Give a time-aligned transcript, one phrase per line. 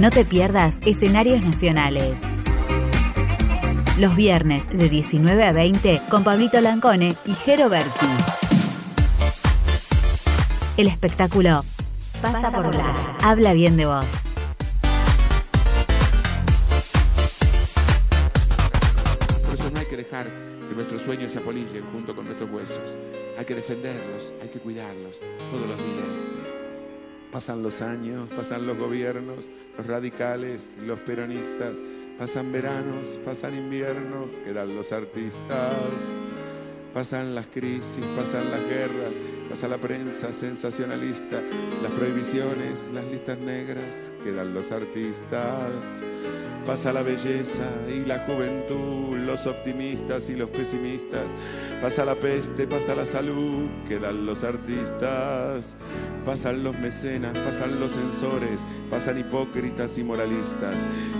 [0.00, 2.14] No te pierdas escenarios nacionales.
[3.98, 8.06] Los viernes de 19 a 20 con Pablito Lancone y Jero Berti.
[10.78, 11.66] El espectáculo
[12.22, 12.94] pasa por la.
[13.22, 14.06] Habla bien de vos.
[19.44, 20.28] Por eso no hay que dejar
[20.66, 22.96] que nuestros sueños se apolicen junto con nuestros huesos.
[23.36, 26.29] Hay que defenderlos, hay que cuidarlos todos los días.
[27.32, 31.78] Pasan los años, pasan los gobiernos, los radicales, los peronistas,
[32.18, 35.76] pasan veranos, pasan inviernos, quedan los artistas,
[36.92, 39.14] pasan las crisis, pasan las guerras,
[39.48, 41.42] pasa la prensa sensacionalista,
[41.82, 46.02] las prohibiciones, las listas negras, quedan los artistas.
[46.66, 51.24] Pasa la belleza y la juventud, los optimistas y los pesimistas.
[51.80, 55.76] Pasa la peste, pasa la salud, quedan los artistas.
[56.24, 60.76] Pasan los mecenas, pasan los censores, pasan hipócritas y moralistas.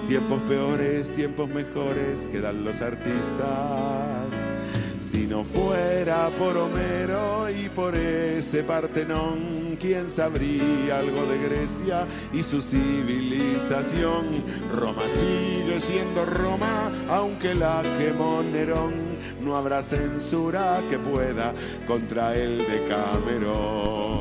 [0.09, 4.50] Tiempos peores, tiempos mejores, quedan los artistas.
[5.11, 12.45] Si no fuera por Homero y por ese Partenón, ¿quién sabría algo de Grecia y
[12.45, 14.27] su civilización?
[14.73, 18.93] Roma sigue siendo Roma, aunque la quemó Nerón.
[19.43, 21.55] No habrá censura que pueda
[21.89, 24.21] contra el de Camerón.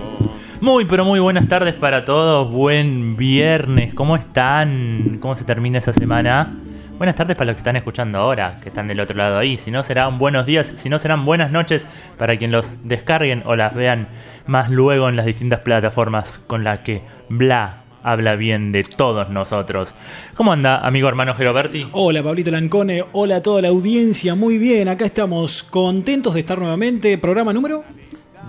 [0.60, 2.52] Muy, pero muy buenas tardes para todos.
[2.52, 3.94] Buen viernes.
[3.94, 5.20] ¿Cómo están?
[5.22, 6.64] ¿Cómo se termina esa semana?
[7.00, 9.58] Buenas tardes para los que están escuchando ahora, que están del otro lado ahí.
[9.58, 11.84] Si no serán buenos días, si no serán buenas noches
[12.18, 14.10] para quien los descarguen o las vean
[14.48, 19.94] más luego en las distintas plataformas con las que Bla habla bien de todos nosotros.
[20.36, 21.88] ¿Cómo anda, amigo hermano Geroberti?
[21.94, 26.60] Hola Pablito Lancone, hola a toda la audiencia, muy bien, acá estamos contentos de estar
[26.60, 27.18] nuevamente.
[27.18, 27.86] ¿Programa número?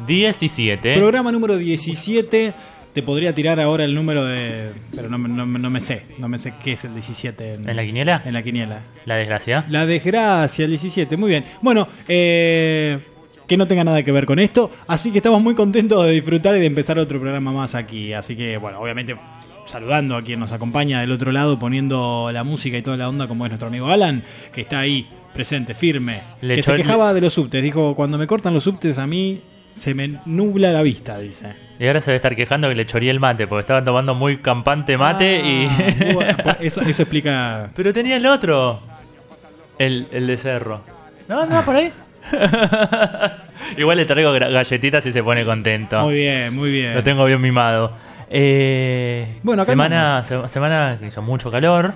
[0.08, 0.96] 17.
[0.96, 2.52] Programa número 17.
[2.94, 4.72] Te podría tirar ahora el número de...
[4.94, 7.76] Pero no, no- no me sé, no me sé qué es el 17 en, ¿En
[7.76, 8.22] la quiniela?
[8.24, 8.80] en la quiniela.
[9.06, 9.64] La desgracia.
[9.68, 11.44] La desgracia, el 17, muy bien.
[11.62, 12.98] Bueno, eh,
[13.46, 16.56] que no tenga nada que ver con esto, así que estamos muy contentos de disfrutar
[16.56, 18.12] y de empezar otro programa más aquí.
[18.12, 19.16] Así que, bueno, obviamente
[19.66, 23.28] saludando a quien nos acompaña del otro lado, poniendo la música y toda la onda,
[23.28, 27.20] como es nuestro amigo Alan, que está ahí, presente, firme, Le que se quejaba de
[27.20, 27.62] los subtes.
[27.62, 29.42] Dijo, cuando me cortan los subtes a mí
[29.74, 31.69] se me nubla la vista, dice.
[31.80, 34.36] Y ahora se debe estar quejando que le choría el mate, porque estaba tomando muy
[34.36, 35.66] campante mate y...
[35.66, 37.70] Ah, bueno, eso, eso explica...
[37.74, 38.78] Pero tenía el otro.
[39.78, 40.82] El, el de cerro.
[41.26, 41.90] No, no, por ahí.
[43.78, 46.02] Igual le traigo galletitas y se pone contento.
[46.02, 46.94] Muy bien, muy bien.
[46.94, 47.92] Lo tengo bien mimado.
[48.28, 51.94] Eh, Bueno, acá semana, se- semana que hizo mucho calor.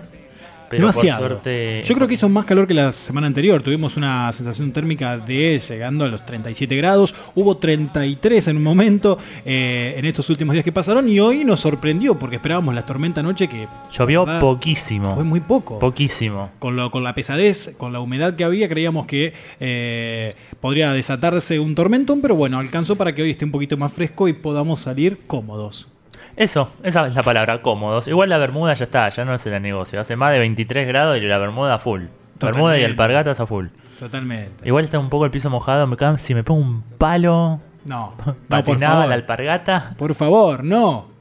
[0.77, 1.21] Pero Demasiado.
[1.21, 1.83] por suerte.
[1.85, 3.63] Yo creo que hizo más calor que la semana anterior.
[3.63, 7.15] Tuvimos una sensación térmica de llegando a los 37 grados.
[7.35, 11.09] Hubo 33 en un momento eh, en estos últimos días que pasaron.
[11.09, 15.15] Y hoy nos sorprendió porque esperábamos la tormenta anoche que llovió verdad, poquísimo.
[15.15, 15.79] fue muy poco.
[15.79, 16.51] Poquísimo.
[16.59, 21.59] con, lo- con la pesadez, con la humedad que había, creíamos que eh, podría desatarse
[21.61, 22.21] un tormentón.
[22.21, 25.89] Pero bueno, alcanzó para que hoy esté un poquito más fresco y podamos salir cómodos.
[26.37, 28.09] Eso, esa es la palabra, cómodos.
[28.09, 30.01] Igual la bermuda ya está, ya no es el negocio.
[30.01, 32.05] Hace más de 23 grados y la bermuda a full.
[32.41, 33.67] Bermuda y alpargatas a full.
[33.99, 34.67] Totalmente.
[34.67, 38.35] Igual está un poco el piso mojado, me si me pongo un palo, No, no,
[38.49, 39.09] patinaba favor.
[39.09, 39.95] la alpargata.
[39.97, 41.14] Por favor, no.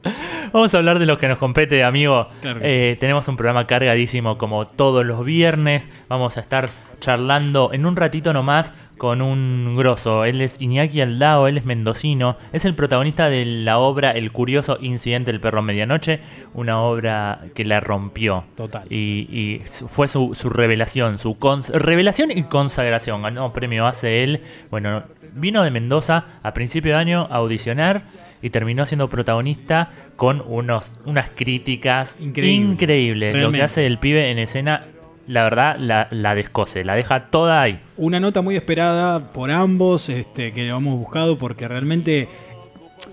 [0.52, 2.28] Vamos a hablar de lo que nos compete, amigo.
[2.42, 5.88] Claro Eh, Tenemos un programa cargadísimo como todos los viernes.
[6.10, 6.70] Vamos a estar
[7.00, 10.24] charlando en un ratito nomás con un grosso.
[10.26, 12.38] Él es Iñaki Aldao, él es mendocino.
[12.54, 16.20] Es el protagonista de la obra El curioso incidente del perro medianoche.
[16.54, 18.46] Una obra que la rompió.
[18.56, 18.84] Total.
[18.90, 21.36] Y, y fue su, su revelación, su
[21.74, 23.24] revelación y consagración.
[23.24, 24.42] Ganó premio hace él.
[24.70, 25.04] Bueno,
[25.34, 28.04] vino de Mendoza a principio de año a audicionar
[28.44, 32.74] y terminó siendo protagonista con unos, unas críticas Increíble.
[32.74, 33.36] increíbles.
[33.42, 34.86] Lo que hace el pibe en escena,
[35.28, 37.80] la verdad, la, la descose, la deja toda ahí.
[37.98, 42.28] Una nota muy esperada por ambos, este, que lo hemos buscado porque realmente,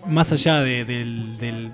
[0.07, 1.71] más allá de- del, del-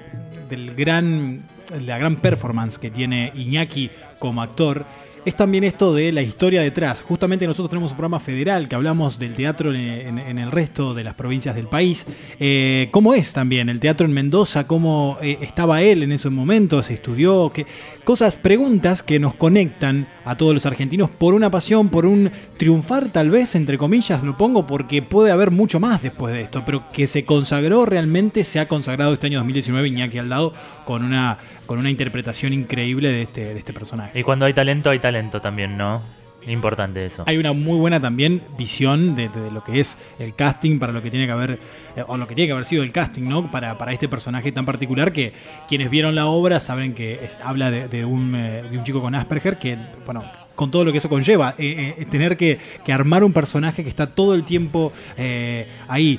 [0.51, 1.41] del gran,
[1.85, 4.85] la gran performance que tiene Iñaki como actor,
[5.27, 7.03] es también esto de la historia detrás.
[7.03, 11.03] Justamente nosotros tenemos un programa federal que hablamos del teatro en, en- el resto de
[11.05, 12.07] las provincias del país.
[12.39, 14.67] Eh, ¿Cómo es también el teatro en Mendoza?
[14.67, 16.91] ¿Cómo eh, estaba él en esos momentos?
[16.91, 17.51] ¿Estudió?
[17.53, 17.67] ¿Qué?
[18.07, 23.09] Cosas, preguntas que nos conectan a todos los argentinos por una pasión, por un triunfar
[23.09, 26.85] tal vez, entre comillas, lo pongo porque puede haber mucho más después de esto, pero
[26.93, 30.55] que se consagró realmente, se ha consagrado este año 2019 Iñaki Aldado
[30.85, 34.17] con una, con una interpretación increíble de este, de este personaje.
[34.21, 36.03] Y cuando hay talento, hay talento también, ¿no?
[36.47, 37.25] Importante eso.
[37.27, 41.03] Hay una muy buena también visión de, de lo que es el casting para lo
[41.03, 41.59] que tiene que haber,
[41.97, 43.51] eh, o lo que tiene que haber sido el casting, ¿no?
[43.51, 45.33] Para, para este personaje tan particular que
[45.69, 49.01] quienes vieron la obra saben que es- habla de, de un, eh, de un chico
[49.01, 52.93] con Asperger que, bueno, con todo lo que eso conlleva, eh, eh, tener que, que
[52.93, 56.19] armar un personaje que está todo el tiempo eh, ahí.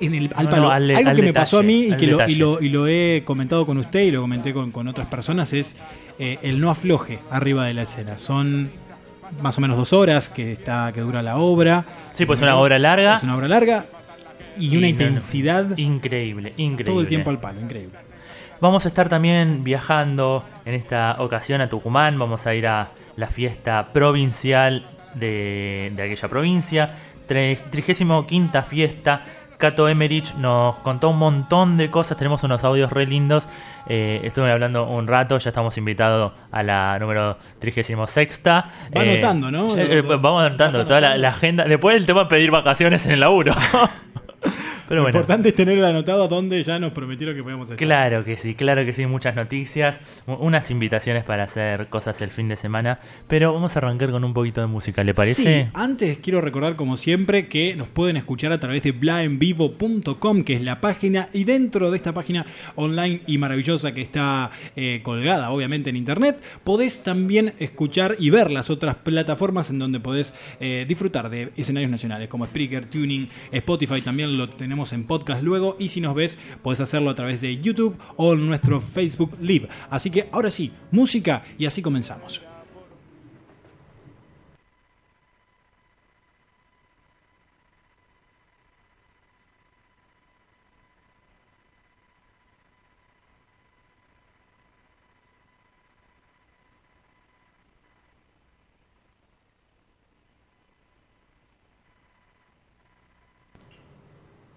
[0.00, 0.62] en el, al No, palo.
[0.62, 2.60] no, al de- Algo al que me pasó a mí y que lo, y, lo,
[2.62, 5.76] y lo he comentado con usted y lo comenté con, con otras personas es
[6.18, 8.18] el no afloje arriba de la escena.
[8.18, 8.70] Son
[9.40, 11.84] más o menos dos horas que está que dura la obra.
[12.12, 13.16] Sí, pues una obra larga.
[13.16, 13.86] Es una obra larga
[14.58, 14.88] y, Y una no, no.
[14.88, 16.84] intensidad Increíble, increíble.
[16.84, 17.98] todo el tiempo al palo, increíble.
[18.60, 22.18] Vamos a estar también viajando en esta ocasión a Tucumán.
[22.18, 24.84] Vamos a ir a la fiesta provincial
[25.14, 26.94] de, de aquella provincia.
[27.28, 28.26] Tre- 35
[28.68, 29.22] fiesta.
[29.58, 32.16] Cato Emerich nos contó un montón de cosas.
[32.16, 33.48] Tenemos unos audios re lindos.
[33.86, 35.36] Eh, estuve hablando un rato.
[35.36, 38.40] Ya estamos invitados a la número 36.
[38.46, 39.76] Va anotando, ¿no?
[39.76, 41.64] ya, eh, vamos anotando toda la, la agenda.
[41.64, 43.52] Después el tema de pedir vacaciones en el laburo.
[44.88, 45.18] Pero Lo bueno.
[45.18, 47.76] importante es tener anotado a dónde ya nos prometieron que podíamos estar.
[47.76, 52.48] Claro que sí, claro que sí, muchas noticias, unas invitaciones para hacer cosas el fin
[52.48, 55.42] de semana, pero vamos a arrancar con un poquito de música, ¿le parece?
[55.42, 60.54] Sí, antes quiero recordar como siempre que nos pueden escuchar a través de blaenvivo.com, que
[60.54, 65.50] es la página, y dentro de esta página online y maravillosa que está eh, colgada
[65.50, 70.86] obviamente en internet, podés también escuchar y ver las otras plataformas en donde podés eh,
[70.88, 75.88] disfrutar de escenarios nacionales, como Spreaker, Tuning, Spotify, también lo tenemos en podcast luego, y
[75.88, 79.68] si nos ves, podés hacerlo a través de YouTube o en nuestro Facebook Live.
[79.90, 82.47] Así que ahora sí, música y así comenzamos.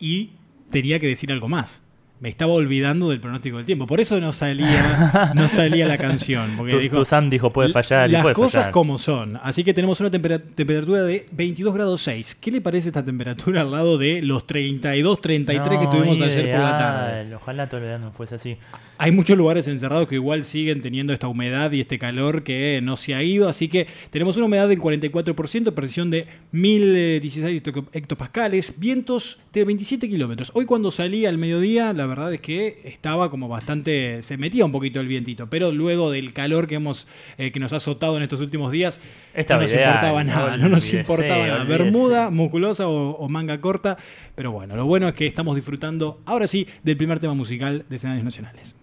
[0.01, 0.31] Y
[0.71, 1.81] tenía que decir algo más.
[2.21, 3.87] Me estaba olvidando del pronóstico del tiempo.
[3.87, 6.51] Por eso no salía, no salía la canción.
[6.55, 8.71] Porque Tu, dijo, tu Sam dijo puede fallar y las puede cosas fallar.
[8.71, 9.39] como son.
[9.41, 12.35] Así que tenemos una tempera- temperatura de 22 grados 6.
[12.39, 16.61] ¿Qué le parece esta temperatura al lado de los 32, 33 que tuvimos ayer por
[16.61, 17.35] la tarde?
[17.35, 18.55] Ojalá todo el verano fuese así.
[18.99, 22.97] Hay muchos lugares encerrados que igual siguen teniendo esta humedad y este calor que no
[22.97, 28.75] se ha ido, así que tenemos una humedad del 44%, presión de 1016 hecto- hectopascales,
[28.79, 30.51] vientos de 27 kilómetros.
[30.53, 34.71] Hoy cuando salí al mediodía, la verdad es que estaba como bastante, se metía un
[34.71, 38.23] poquito el vientito, pero luego del calor que hemos, eh, que nos ha azotado en
[38.23, 39.01] estos últimos días,
[39.35, 41.63] no nos importaba nada, no nos importaba nada.
[41.63, 43.97] Bermuda, musculosa o, o manga corta,
[44.35, 47.95] pero bueno, lo bueno es que estamos disfrutando ahora sí del primer tema musical de
[47.95, 48.75] escenarios nacionales.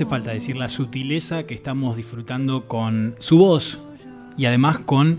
[0.00, 3.78] Hace falta decir la sutileza que estamos disfrutando con su voz
[4.38, 5.18] y además con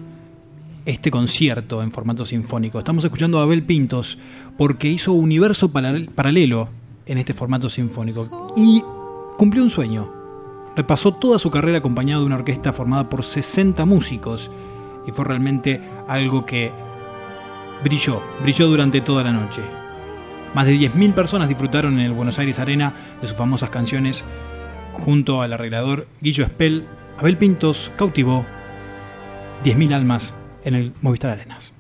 [0.88, 2.80] este concierto en formato sinfónico.
[2.80, 4.18] Estamos escuchando a Abel Pintos
[4.58, 6.68] porque hizo universo paral- paralelo
[7.06, 8.82] en este formato sinfónico y
[9.38, 10.10] cumplió un sueño.
[10.76, 14.50] Repasó toda su carrera acompañado de una orquesta formada por 60 músicos
[15.08, 16.72] y fue realmente algo que
[17.84, 19.62] brilló, brilló durante toda la noche.
[20.56, 24.26] Más de 10.000 personas disfrutaron en el Buenos Aires Arena de sus famosas canciones
[24.94, 26.86] junto al arreglador Guillo Espel.
[27.18, 28.46] Abel Pintos cautivó
[29.64, 30.34] 10.000 almas
[30.64, 31.74] en el Movistar Arenas.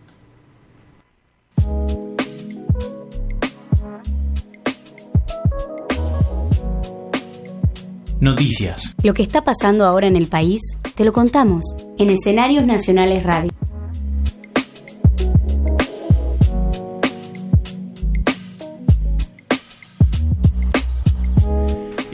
[8.20, 8.96] Noticias.
[9.02, 10.62] Lo que está pasando ahora en el país,
[10.94, 11.66] te lo contamos
[11.98, 13.51] en Escenarios Nacionales Radio.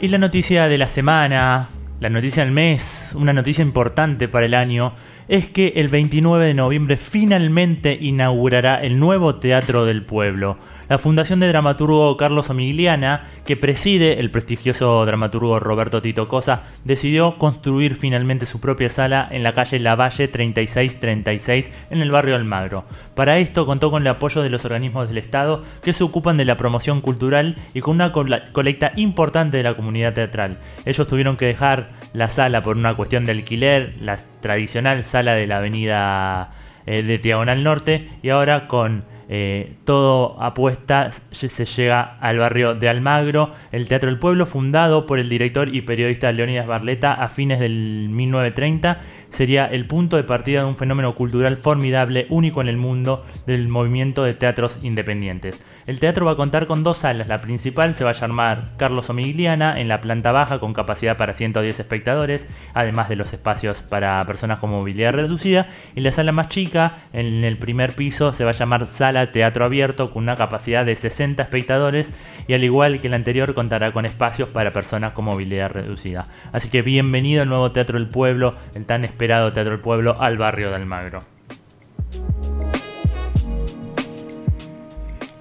[0.08, 1.68] Y la noticia de la semana,
[2.00, 4.94] la noticia del mes, una noticia importante para el año,
[5.28, 10.56] es que el 29 de noviembre finalmente inaugurará el nuevo Teatro del Pueblo.
[10.88, 17.36] La Fundación de Dramaturgo Carlos Omigliana, que preside el prestigioso dramaturgo Roberto Tito Cosa, decidió
[17.36, 22.86] construir finalmente su propia sala en la calle Lavalle 3636 en el barrio Almagro.
[23.14, 26.46] Para esto contó con el apoyo de los organismos del Estado que se ocupan de
[26.46, 30.56] la promoción cultural y con una colecta importante de la comunidad teatral.
[30.86, 35.46] Ellos tuvieron que dejar la sala por una cuestión de alquiler, la tradicional sala de
[35.46, 36.52] la avenida
[36.86, 42.88] eh, de Diagonal Norte, y ahora con eh, todo apuesta se llega al barrio de
[42.88, 47.60] Almagro, el Teatro del Pueblo, fundado por el director y periodista Leonidas Barleta a fines
[47.60, 52.78] del 1930, sería el punto de partida de un fenómeno cultural formidable, único en el
[52.78, 55.62] mundo, del movimiento de teatros independientes.
[55.88, 59.08] El teatro va a contar con dos salas, la principal se va a llamar Carlos
[59.08, 64.22] Omigliana, en la planta baja con capacidad para 110 espectadores, además de los espacios para
[64.26, 68.50] personas con movilidad reducida, y la sala más chica, en el primer piso, se va
[68.50, 72.10] a llamar Sala Teatro Abierto, con una capacidad de 60 espectadores,
[72.46, 76.26] y al igual que la anterior, contará con espacios para personas con movilidad reducida.
[76.52, 80.36] Así que bienvenido al nuevo Teatro del Pueblo, el tan esperado Teatro del Pueblo, al
[80.36, 81.37] barrio de Almagro.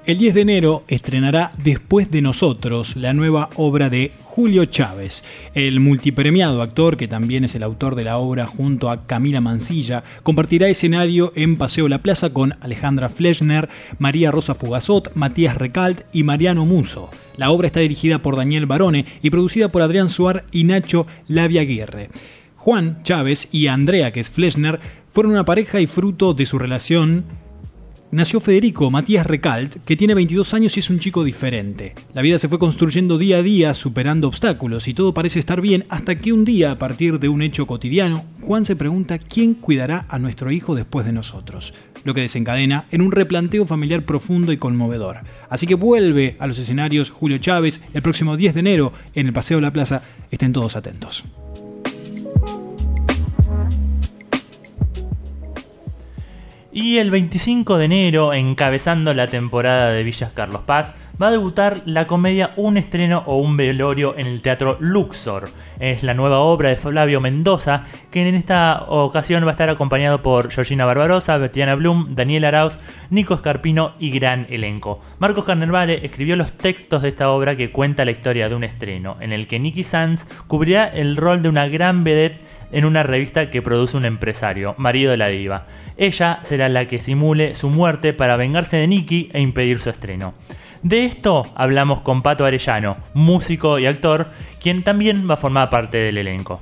[0.08, 5.22] El 10 de enero estrenará Después de nosotros, la nueva obra de Julio Chávez,
[5.54, 10.06] el multipremiado actor que también es el autor de la obra junto a Camila Mancilla,
[10.24, 13.68] compartirá escenario en Paseo La Plaza con Alejandra Fleschner,
[14.00, 17.10] María Rosa Fugazot, Matías Recalt y Mariano Muso.
[17.36, 21.60] La obra está dirigida por Daniel Barone y producida por Adrián Suar y Nacho Lavia
[21.60, 22.12] Aguirre.
[22.56, 24.80] Juan Chávez y Andrea, que es Fleschner,
[25.12, 27.26] fueron una pareja y fruto de su relación
[28.12, 31.94] nació Federico Matías Recalt, que tiene 22 años y es un chico diferente.
[32.14, 35.86] La vida se fue construyendo día a día, superando obstáculos, y todo parece estar bien
[35.90, 40.06] hasta que un día, a partir de un hecho cotidiano, Juan se pregunta quién cuidará
[40.10, 41.74] a nuestro hijo después de nosotros,
[42.04, 45.20] lo que desencadena en un replanteo familiar profundo y conmovedor.
[45.50, 49.34] Así que vuelve a los escenarios Julio Chávez el próximo 10 de enero en el
[49.34, 50.02] Paseo La Plaza.
[50.32, 51.24] Estén todos atentos.
[56.79, 61.77] Y el 25 de enero, encabezando la temporada de Villas Carlos Paz, va a debutar
[61.86, 65.50] la comedia Un estreno o un velorio en el Teatro Luxor.
[65.79, 70.22] Es la nueva obra de Flavio Mendoza, que en esta ocasión va a estar acompañado
[70.22, 72.77] por Georgina Barbarosa, Betiana Blum, Daniel Arauz,
[73.10, 75.01] Nico Escarpino y gran elenco.
[75.17, 79.17] Marcos Carnevale escribió los textos de esta obra que cuenta la historia de un estreno,
[79.19, 83.50] en el que Nicky Sanz cubrirá el rol de una gran vedette en una revista
[83.50, 85.68] que produce un empresario, marido de la diva.
[85.98, 90.34] Ella será la que simule su muerte para vengarse de Nicky e impedir su estreno.
[90.84, 94.28] De esto hablamos con Pato Arellano, músico y actor,
[94.62, 96.62] quien también va a formar parte del elenco.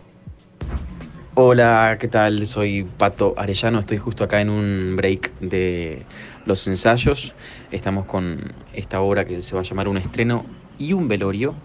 [1.33, 2.47] Hola, ¿qué tal?
[2.47, 6.03] Soy Pato Arellano, estoy justo acá en un break de
[6.45, 7.35] los ensayos.
[7.71, 10.45] Estamos con esta obra que se va a llamar Un estreno
[10.77, 11.55] y un velorio,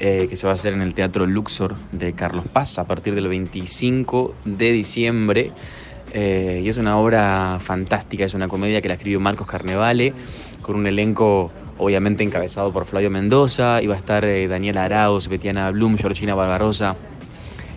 [0.00, 3.14] eh, que se va a hacer en el Teatro Luxor de Carlos Paz a partir
[3.14, 5.52] del 25 de diciembre.
[6.12, 10.12] Eh, y es una obra fantástica, es una comedia que la escribió Marcos Carnevale,
[10.62, 15.70] con un elenco obviamente encabezado por Flavio Mendoza, iba a estar eh, Daniela Arauz, Betiana
[15.70, 16.96] Blum, Georgina Barbarosa,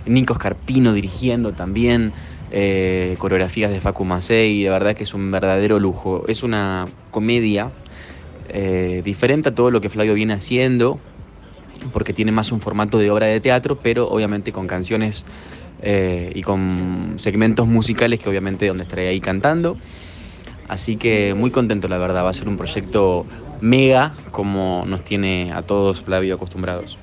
[0.05, 2.11] Nico Scarpino dirigiendo también,
[2.51, 6.25] eh, coreografías de Facu Macei, la verdad que es un verdadero lujo.
[6.27, 7.71] Es una comedia
[9.03, 10.99] diferente a todo lo que Flavio viene haciendo,
[11.91, 15.25] porque tiene más un formato de obra de teatro, pero obviamente con canciones
[15.81, 19.77] eh, y con segmentos musicales que obviamente donde estaré ahí cantando.
[20.67, 23.25] Así que muy contento la verdad, va a ser un proyecto
[23.61, 26.97] mega como nos tiene a todos Flavio acostumbrados.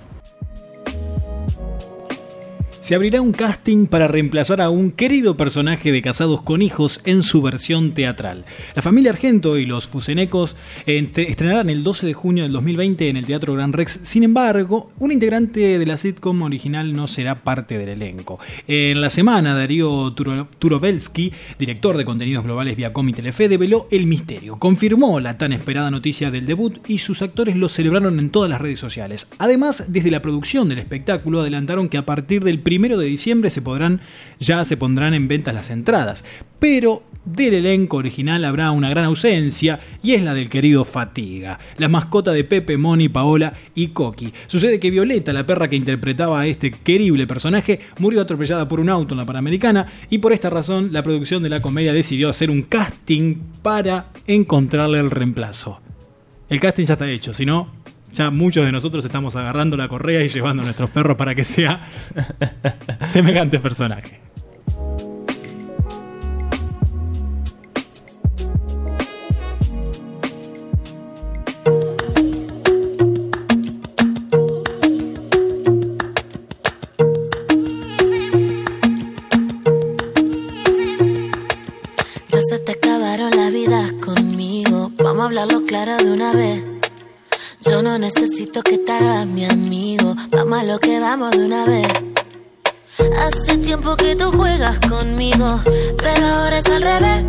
[2.81, 7.23] Se abrirá un casting para reemplazar a un querido personaje de Casados con Hijos en
[7.23, 8.47] su versión teatral.
[8.75, 10.57] La familia Argento y los Fusenecos
[10.87, 14.01] estrenarán el 12 de junio del 2020 en el Teatro Gran Rex.
[14.03, 18.41] Sin embargo, un integrante de la sitcom original no será parte del elenco.
[18.67, 20.49] En la semana, Darío Turo-
[21.59, 24.57] director de contenidos globales Viacom y Telefe, develó el misterio.
[24.59, 28.61] Confirmó la tan esperada noticia del debut y sus actores lo celebraron en todas las
[28.61, 29.29] redes sociales.
[29.39, 33.63] Además, desde la producción del espectáculo adelantaron que a partir del primero de diciembre se
[33.63, 34.01] podrán,
[34.39, 36.25] ya se pondrán en venta las entradas.
[36.61, 41.89] Pero del elenco original habrá una gran ausencia y es la del querido Fatiga, la
[41.89, 44.33] mascota de Pepe, Moni, Paola y Coqui.
[44.47, 48.89] Sucede que Violeta, la perra que interpretaba a este querible personaje, murió atropellada por un
[48.89, 52.51] auto en la Panamericana y por esta razón la producción de la comedia decidió hacer
[52.51, 55.81] un casting para encontrarle el reemplazo.
[56.49, 57.80] El casting ya está hecho, si no,
[58.13, 61.45] ya muchos de nosotros estamos agarrando la correa y llevando a nuestros perros para que
[61.45, 61.89] sea
[63.09, 64.21] semejante personaje.
[82.29, 84.93] Ya se te acabaron las vidas conmigo.
[84.99, 86.70] Vamos a hablarlo claro de una vez.
[87.63, 90.17] Yo no necesito que te hagas mi amigo.
[90.31, 91.89] Vamos a lo que vamos de una vez.
[93.19, 95.61] Hace tiempo que tú juegas conmigo,
[95.99, 97.25] pero ahora es al revés.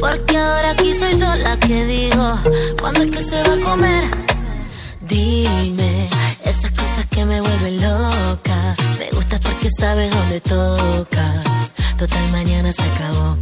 [0.00, 2.38] Porque ahora aquí soy yo la que digo
[2.80, 4.04] cuándo es que se va a comer.
[5.02, 6.08] Dime
[6.44, 8.74] esas cosas que me vuelven loca.
[8.98, 11.74] Me gustas porque sabes dónde tocas.
[11.96, 13.36] Total, mañana se acabó.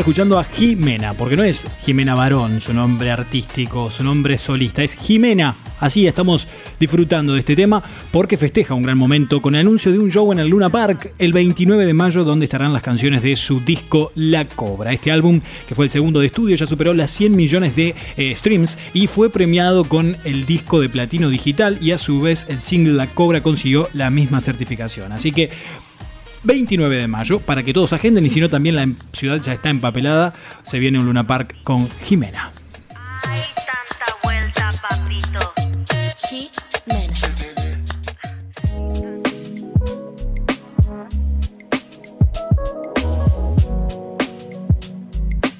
[0.00, 4.94] Escuchando a Jimena, porque no es Jimena Barón, su nombre artístico, su nombre solista, es
[4.94, 5.56] Jimena.
[5.78, 9.98] Así estamos disfrutando de este tema porque festeja un gran momento con el anuncio de
[9.98, 13.36] un show en el Luna Park el 29 de mayo donde estarán las canciones de
[13.36, 14.92] su disco La Cobra.
[14.92, 18.34] Este álbum, que fue el segundo de estudio, ya superó las 100 millones de eh,
[18.34, 22.60] streams y fue premiado con el disco de platino digital y a su vez el
[22.60, 25.12] single La Cobra consiguió la misma certificación.
[25.12, 25.50] Así que
[26.42, 29.70] 29 de mayo, para que todos agenden y si no también la ciudad ya está
[29.70, 32.52] empapelada, se viene un Luna Park con Jimena.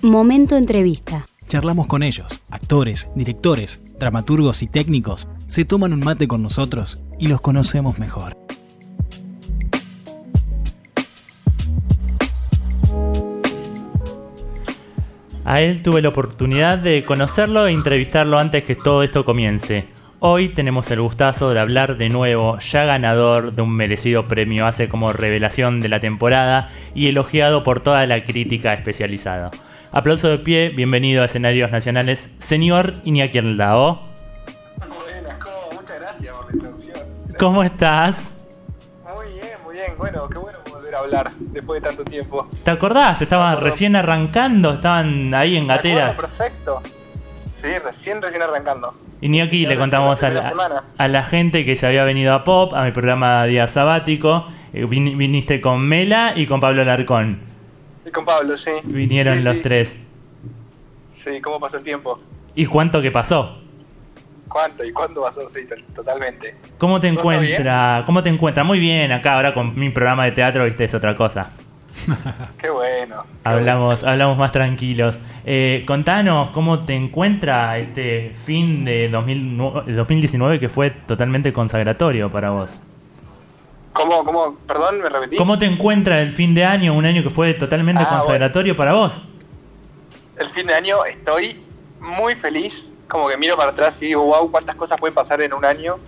[0.03, 1.27] Momento entrevista.
[1.47, 5.29] Charlamos con ellos, actores, directores, dramaturgos y técnicos.
[5.47, 8.40] Se toman un mate con nosotros y los conocemos mejor.
[15.51, 19.89] A él tuve la oportunidad de conocerlo e entrevistarlo antes que todo esto comience.
[20.21, 24.89] Hoy tenemos el gustazo de hablar de nuevo, ya ganador de un merecido premio hace
[24.89, 29.51] como revelación de la temporada y elogiado por toda la crítica especializada.
[29.91, 34.03] Aplauso de pie, bienvenido a Escenarios Nacionales, señor Iñaki Aldao.
[34.79, 35.57] Buenas, ¿cómo?
[35.75, 36.99] Muchas gracias por la introducción.
[37.41, 38.25] ¿Cómo estás?
[39.03, 39.95] Muy bien, muy bien.
[39.99, 40.60] Bueno, qué bueno
[40.91, 42.49] volver a hablar después de tanto tiempo.
[42.65, 43.23] ¿Te acordás?
[43.23, 46.17] Estaban recién arrancando, estaban ahí en gateras.
[46.17, 46.81] Perfecto.
[47.57, 48.95] Sí, recién, recién arrancando.
[49.21, 50.95] Iñaki, Ya le recién contamos a la, semanas.
[50.97, 54.47] a la gente que se había venido a Pop, a mi programa Día Sabático.
[54.73, 57.39] Eh, vin- viniste con Mela y con Pablo Larcón.
[58.07, 58.71] Y con Pablo, sí.
[58.85, 59.63] Vinieron Sí, los sí.
[59.63, 59.97] tres.
[61.11, 62.19] Sí, ¿cómo pasó el tiempo?
[62.55, 63.59] ¿Y cuánto que pasó?
[64.51, 65.49] ¿Cuánto y cuándo pasó?
[65.49, 66.57] Sí, to- totalmente.
[66.77, 68.03] ¿Cómo te ¿Todo está encuentra?
[68.05, 68.65] ¿Cómo te encuentra?
[68.65, 71.53] Muy bien, acá ahora con mi programa de teatro, viste, es otra cosa.
[72.59, 73.23] Qué bueno.
[73.23, 75.17] qué Hablamos, hablamos más tranquilos.
[75.47, 82.51] Eh, contanos, ¿cómo te encuentra este fin de 2009 2019 que fue totalmente consagratorio para
[82.51, 82.73] vos?
[83.93, 84.57] ¿Cómo, cómo?
[84.67, 85.39] Perdón, ¿me repetís?
[85.39, 88.95] ¿Cómo te encuentra el fin de año, un año que fue totalmente Ah, consagratorio para
[88.95, 89.21] vos?
[90.39, 91.61] El fin de año estoy
[92.01, 92.93] muy feliz.
[93.11, 95.99] Como que miro para atrás y digo, wow, cuántas cosas pueden pasar en un año.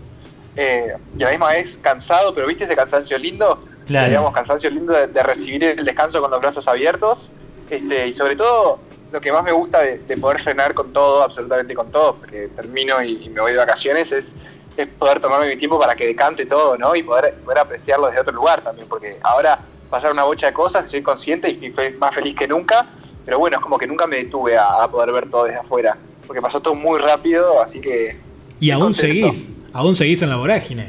[0.57, 3.63] Eh, y a la misma vez cansado, pero ¿viste ese cansancio lindo?
[3.87, 4.09] Claro.
[4.09, 7.31] Digamos, cansancio lindo de, de recibir el descanso con los brazos abiertos.
[7.69, 8.79] Este, y sobre todo,
[9.13, 12.49] lo que más me gusta de, de poder frenar con todo, absolutamente con todo, porque
[12.49, 14.35] termino y, y me voy de vacaciones, es,
[14.77, 16.95] es poder tomarme mi tiempo para que decante todo, ¿no?
[16.95, 19.59] Y poder, poder apreciarlo desde otro lugar también, porque ahora
[19.91, 22.87] pasaron una bocha de cosas, estoy consciente y estoy más feliz que nunca,
[23.25, 25.97] pero bueno, es como que nunca me detuve a, a poder ver todo desde afuera,
[26.33, 28.17] porque pasó todo muy rápido, así que...
[28.59, 29.33] Y aún contento.
[29.33, 30.87] seguís, aún seguís en la vorágine.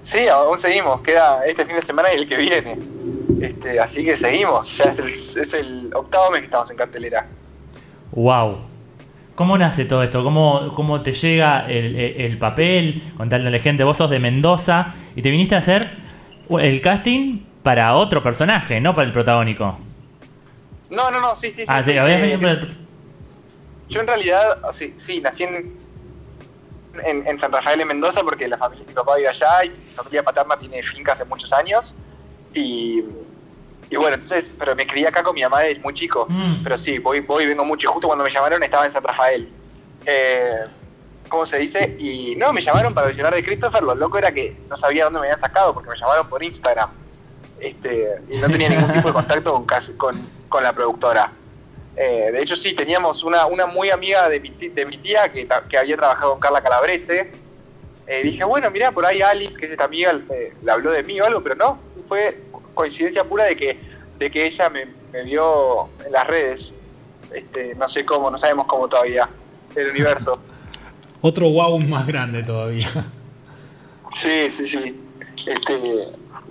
[0.00, 2.78] Sí, aún seguimos, queda este fin de semana y el que viene.
[3.42, 5.08] Este, así que seguimos, ya es el,
[5.42, 7.26] es el octavo mes que estamos en cartelera.
[8.12, 8.60] Wow.
[9.34, 10.24] ¿Cómo nace todo esto?
[10.24, 13.02] ¿Cómo, cómo te llega el, el- el papel?
[13.18, 15.90] Contarle a la gente, vos sos de Mendoza y te viniste a hacer
[16.48, 19.78] el casting para otro personaje, no para el protagónico.
[20.88, 21.68] No, no, no, sí, sí, sí.
[21.68, 22.83] ah, sí, eh, habías venido para el-
[23.88, 25.76] Yo en realidad, sí, sí nací en,
[27.02, 29.70] en, en San Rafael de Mendoza porque la familia de mi papá vive allá y
[29.70, 31.94] mi familia paterna tiene finca hace muchos años.
[32.52, 33.02] Y,
[33.90, 36.26] y bueno, entonces, pero me crié acá con mi mamá desde muy chico.
[36.28, 36.62] Mm.
[36.62, 37.88] Pero sí, voy, voy y vengo mucho.
[37.88, 39.48] Y justo cuando me llamaron estaba en San Rafael.
[40.06, 40.64] Eh,
[41.28, 41.96] ¿Cómo se dice?
[41.98, 43.82] Y no, me llamaron para audicionar de Christopher.
[43.82, 46.90] Lo loco era que no sabía dónde me habían sacado porque me llamaron por Instagram.
[47.60, 49.66] Este, y no tenía ningún tipo de contacto con,
[49.96, 51.32] con, con la productora.
[51.96, 55.30] Eh, de hecho, sí, teníamos una, una muy amiga de mi, ti- de mi tía
[55.32, 57.30] que, que había trabajado con Carla Calabrese.
[58.06, 61.20] Eh, dije, bueno, mira, por ahí Alice, que es esta amiga, le habló de mí
[61.20, 61.78] o algo, pero no,
[62.08, 62.38] fue
[62.74, 63.78] coincidencia pura de que,
[64.18, 66.72] de que ella me, me vio en las redes.
[67.32, 69.28] Este, no sé cómo, no sabemos cómo todavía,
[69.76, 70.38] el universo.
[71.22, 72.88] Otro wow más grande todavía.
[74.12, 74.94] Sí, sí, sí.
[75.46, 76.08] Este,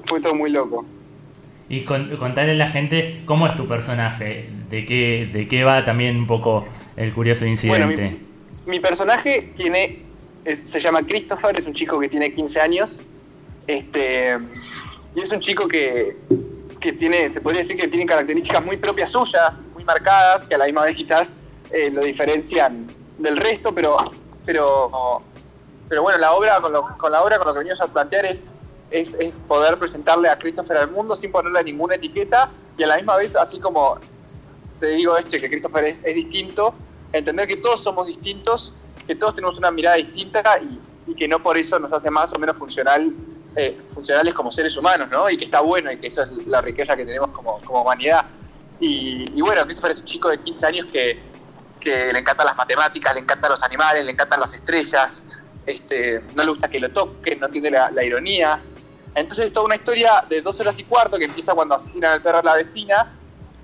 [0.08, 0.86] fue todo muy loco.
[1.70, 5.86] Y con- contarle a la gente cómo es tu personaje, de qué, de qué va
[5.86, 6.66] también un poco
[6.98, 8.18] el curioso Bueno, incidente.
[8.66, 10.02] mi, mi personaje tiene
[10.46, 13.00] es- se llama Christopher, es un chico que tiene 15 años.
[13.68, 14.36] Este,
[15.16, 16.18] y es un chico que,
[16.80, 20.58] que tiene, se podría decir que tiene características muy propias suyas, muy marcadas, que a
[20.58, 21.34] la misma vez quizás
[21.72, 22.88] eh, lo diferencian
[23.20, 23.96] del resto, pero,
[24.44, 25.22] pero,
[25.88, 28.26] pero bueno, la obra, con, lo- con la obra con lo que venimos a plantear
[28.26, 28.48] es,
[28.90, 32.98] es, es poder presentarle a Christopher al mundo sin ponerle ninguna etiqueta y a la
[32.98, 33.98] misma vez, así como
[34.84, 36.76] te digo este, que Christopher es, es distinto,
[37.14, 38.74] entender que todos somos distintos,
[39.08, 40.78] que todos tenemos una mirada distinta y,
[41.10, 43.14] y que no por eso nos hace más o menos funcional,
[43.56, 45.30] eh, funcionales como seres humanos, ¿no?
[45.30, 48.26] Y que está bueno y que eso es la riqueza que tenemos como, como humanidad.
[48.82, 51.18] Y, y bueno, Christopher es un chico de 15 años que,
[51.80, 55.28] que le encantan las matemáticas, le encantan los animales, le encantan las estrellas,
[55.66, 58.62] este, no le gusta que lo toquen, no entiende la, la ironía.
[59.16, 62.22] Entonces es toda una historia de dos horas y cuarto que empieza cuando asesinan al
[62.22, 63.18] perro de la vecina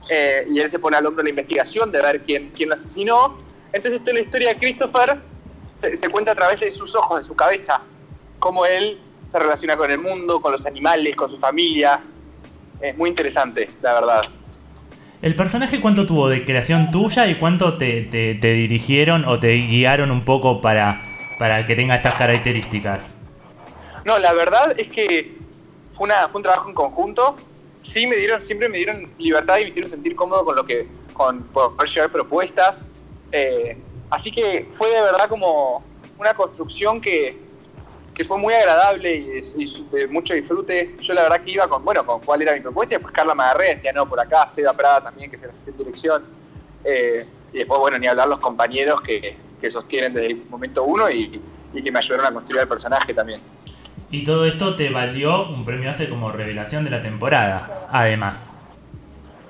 [0.10, 3.38] eh, y él se pone al hombro la investigación de ver quién, quién lo asesinó.
[3.72, 5.17] Entonces toda la historia de Christopher
[5.76, 7.82] se, se cuenta a través de sus ojos, de su cabeza,
[8.39, 12.00] cómo él se relaciona con el mundo, con los animales, con su familia.
[12.82, 14.22] Es muy interesante, la verdad.
[15.22, 19.52] ¿El personaje cuánto tuvo de creación tuya y cuánto te, te- te dirigieron o te
[19.54, 21.02] guiaron un poco para,
[21.38, 23.02] para que tenga estas características?
[24.06, 25.38] No, la verdad es que
[25.93, 27.36] fue, una, fue un trabajo en conjunto.
[27.82, 30.88] Sí me dieron, siempre me dieron libertad y me hicieron sentir cómodo con lo que,
[31.13, 32.86] con poder llevar propuestas.
[33.32, 33.78] Eh,
[34.10, 35.84] así que fue de verdad como
[36.18, 37.38] una construcción que,
[38.13, 40.98] que fue muy agradable y, de- mucho disfrute.
[41.00, 43.34] Yo la verdad que iba con, bueno, con cuál era mi propuesta, y después Carla
[43.34, 46.24] me agarré, decía, no, por acá, Seda Prada también, que es el asistente dirección.
[46.84, 51.10] Eh, y después, bueno, ni hablar los compañeros que, que sostienen desde el momento uno
[51.10, 51.42] y,
[51.74, 53.39] y que me ayudaron a construir el personaje también.
[54.12, 58.50] Y todo esto te valió un premio hace como revelación de la temporada, además.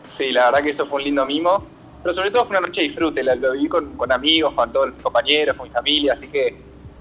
[0.06, 1.66] Sí, la verdad que eso fue un lindo mimo.
[2.02, 4.72] Pero sobre todo fue una noche de disfrute, la- lo viví con, con amigos, con
[4.72, 6.58] todos los compañeros, con mi familia, así que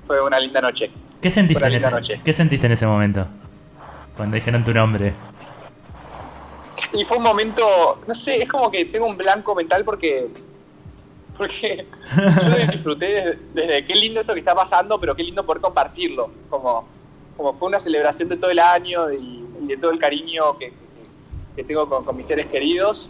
[0.07, 0.91] fue una linda noche.
[1.21, 2.21] ¿Qué sentiste, en ese, noche.
[2.25, 3.27] ¿Qué sentiste en ese momento?
[4.17, 5.15] Cuando dijeron tu nombre.
[6.93, 10.29] Y fue un momento, no sé, es como que tengo un blanco mental porque
[11.37, 15.63] porque yo disfruté desde, desde qué lindo esto que está pasando, pero qué lindo poder
[15.63, 16.31] compartirlo.
[16.51, 16.89] Como,
[17.39, 20.73] como fue una celebración de todo el año y, y de todo el cariño que,
[21.57, 23.09] que- tengo con, con mis seres queridos.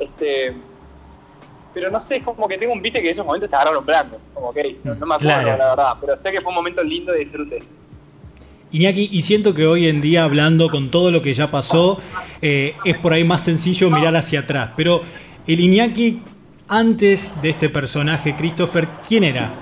[0.00, 0.54] Este,
[1.72, 4.18] pero no sé, es como que tengo un viste que esos momentos te agarraron blanco.
[4.34, 5.58] Como que no, no me acuerdo, Claro.
[5.58, 7.58] la verdad, pero sé que fue un momento lindo de disfrute.
[8.72, 12.00] Iñaki, y siento que hoy en día, hablando con todo lo que ya pasó,
[12.40, 14.70] eh, es por ahí más sencillo mirar hacia atrás.
[14.76, 15.02] Pero
[15.46, 16.22] el Iñaki,
[16.68, 19.52] antes de este personaje, Christopher, ¿quién era?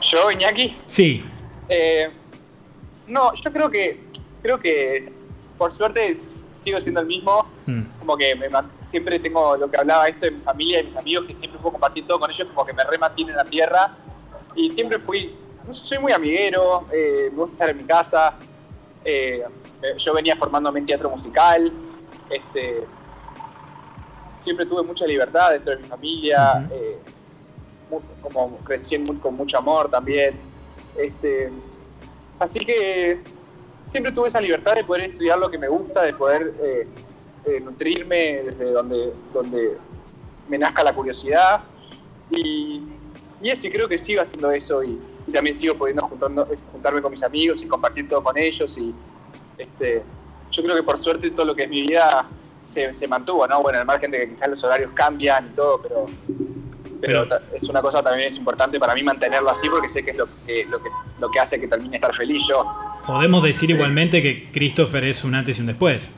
[0.00, 1.24] Yo, Iñaki, Sí,
[1.76, 2.10] Eh,
[3.08, 4.04] no, yo creo que
[4.42, 5.12] creo que
[5.58, 7.46] por suerte sigo siendo el mismo.
[7.66, 7.82] Mm.
[7.98, 8.48] Como que me
[8.82, 11.72] siempre tengo lo que hablaba esto de mi familia y mis amigos, que siempre puedo
[11.72, 13.96] compartir todo con ellos, como que me remantienen en la tierra.
[14.54, 15.34] Y siempre fui,
[15.70, 18.34] soy muy amiguero, eh, me gusta estar en mi casa.
[19.04, 19.44] eh,
[19.98, 21.72] yo venía formándome en teatro musical.
[22.30, 22.84] Este,
[24.34, 26.68] siempre tuve mucha libertad dentro de mi familia.
[26.70, 26.98] Eh,
[28.20, 30.53] como crecí con mucho amor también.
[30.96, 31.50] Este,
[32.38, 33.20] así que
[33.86, 36.88] siempre tuve esa libertad de poder estudiar lo que me gusta, de poder eh,
[37.44, 39.76] eh, nutrirme desde donde, donde
[40.48, 41.62] me nazca la curiosidad.
[42.30, 42.82] Y,
[43.40, 44.98] y eso, y creo que sigo haciendo eso y,
[45.32, 48.76] también sigo pudiendo juntando- juntarme con mis amigos y compartir todo con ellos.
[48.78, 48.94] Y
[49.58, 50.04] este,
[50.50, 52.24] yo creo que por suerte todo lo que es mi vida
[52.60, 53.62] se, se mantuvo, ¿no?
[53.62, 56.06] Bueno, al margen de que quizás los horarios cambian y todo, pero,
[57.00, 60.16] pero, es una cosa también es importante para mí mantenerlo así porque sé que es
[60.16, 62.64] lo que, lo que, lo que hace que termine estar feliz yo.
[63.06, 66.10] podemos decir igualmente que Christopher es un antes y un después.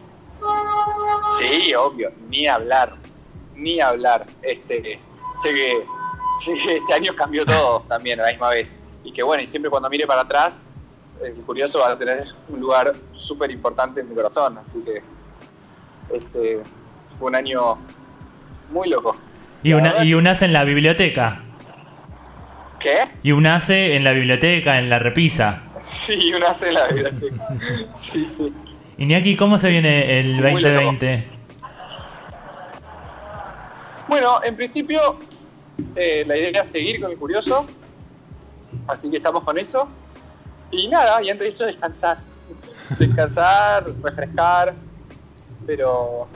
[1.39, 2.95] Sí, obvio, ni hablar,
[3.55, 4.27] ni hablar.
[4.43, 5.01] Este,
[5.35, 5.85] sé que
[6.39, 8.77] sí, este año cambió todo también a la misma vez.
[9.05, 10.67] Y que bueno, y siempre cuando mire para atrás,
[11.23, 14.59] el curioso va a tener un lugar súper importante en mi corazón.
[14.59, 15.03] Así que
[16.15, 16.61] este,
[17.19, 17.79] fue un año
[18.71, 19.17] muy loco.
[19.63, 21.43] Y, una, y un hace en la biblioteca.
[22.79, 22.99] ¿Qué?
[23.23, 25.63] Y un hace en la biblioteca, en la repisa.
[25.91, 27.11] Sí, una hace la vida.
[27.95, 28.53] Sí, sí.
[28.99, 30.85] Iñaki, ¿cómo se viene el Sí, muy loco.
[30.85, 31.29] 2020?
[34.09, 35.19] Bueno, en principio
[35.97, 37.67] eh, la idea es seguir con mi curioso,
[38.87, 39.89] así que estamos con eso.
[40.71, 42.19] Y nada, y antes de eso descansar.
[42.99, 44.75] Descansar, refrescar,
[45.67, 46.29] pero...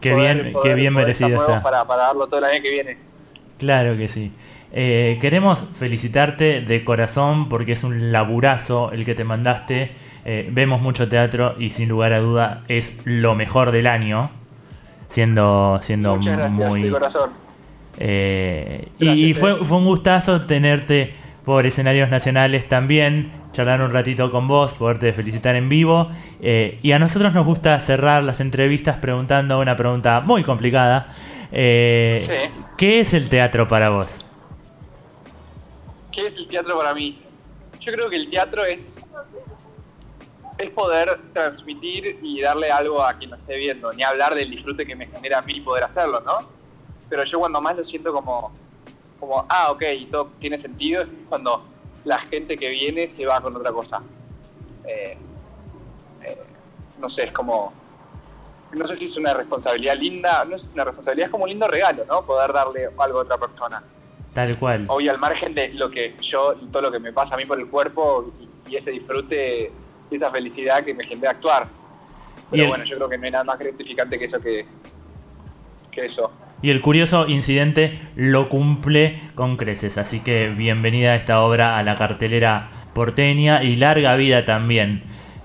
[0.00, 1.62] Qué poder- bien, poder- qué bien poder merecido está.
[1.62, 2.96] Para, para darlo todo el año que viene.
[3.58, 4.32] Claro que sí.
[4.72, 9.90] Eh, queremos felicitarte de corazón porque es un laburazo el que te mandaste.
[10.24, 14.30] Eh, vemos mucho teatro y sin lugar a duda es lo mejor del año.
[15.08, 16.82] Siendo, siendo Muchas gracias, muy...
[16.82, 17.30] de corazón.
[17.98, 19.34] Eh, Gracias, y eh.
[19.34, 25.12] fue, fue un gustazo tenerte por escenarios nacionales también, charlar un ratito con vos, poderte
[25.12, 26.10] felicitar en vivo.
[26.40, 31.14] Eh, y a nosotros nos gusta cerrar las entrevistas preguntando una pregunta muy complicada.
[31.52, 32.34] Eh, Sí.
[32.76, 34.24] ¿Qué es el teatro para vos?
[36.12, 37.20] ¿Qué es el teatro para mí?
[37.80, 38.98] Yo creo que el teatro es
[40.60, 44.84] es poder transmitir y darle algo a quien lo esté viendo, ni hablar del disfrute
[44.84, 46.38] que me genera a mí poder hacerlo, ¿no?
[47.08, 48.52] Pero yo cuando más lo siento como,
[49.18, 51.64] como ah, ok, y todo tiene sentido, es cuando
[52.04, 54.02] la gente que viene se va con otra cosa.
[54.86, 55.16] Eh,
[56.22, 56.42] eh,
[56.98, 57.72] no sé, es como,
[58.72, 61.44] no sé si es una responsabilidad linda, no sé si es una responsabilidad, es como
[61.44, 62.24] un lindo regalo, ¿no?
[62.24, 63.82] Poder darle algo a otra persona
[64.34, 64.84] Tal cual.
[64.88, 67.44] obvio al margen de lo que yo y todo lo que me pasa a mí
[67.44, 69.72] por el cuerpo y, y ese disfrute
[70.10, 71.68] y esa felicidad que me genera actuar.
[72.50, 74.66] Pero bueno, yo creo que no hay nada más gratificante que eso que,
[75.90, 76.30] que eso.
[76.62, 79.98] Y el curioso incidente lo cumple con creces.
[79.98, 85.02] Así que bienvenida a esta obra a la cartelera porteña y larga vida también.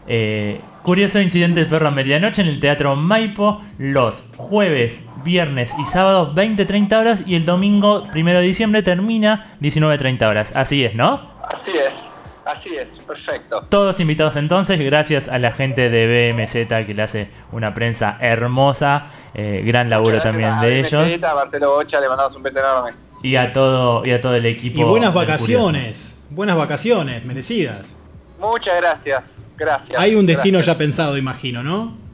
[0.07, 5.85] Eh, curioso incidente del perro a medianoche en el Teatro Maipo los jueves, viernes y
[5.85, 10.55] sábados 20-30 horas y el domingo 1 de diciembre termina 19-30 horas.
[10.55, 11.33] Así es, ¿no?
[11.49, 12.14] Así es,
[12.45, 13.65] Así es, perfecto.
[13.69, 19.07] Todos invitados entonces, gracias a la gente de BMZ que le hace una prensa hermosa,
[19.33, 22.91] eh, gran laburo también de ellos a Marcelo Bocha, le mandamos un beso enorme.
[23.23, 24.79] y a todo y a todo el equipo.
[24.79, 27.95] Y buenas vacaciones, buenas vacaciones, merecidas.
[28.39, 29.99] Muchas gracias, gracias.
[29.99, 32.04] Hay un destino ya pensado, imagino, ¿no?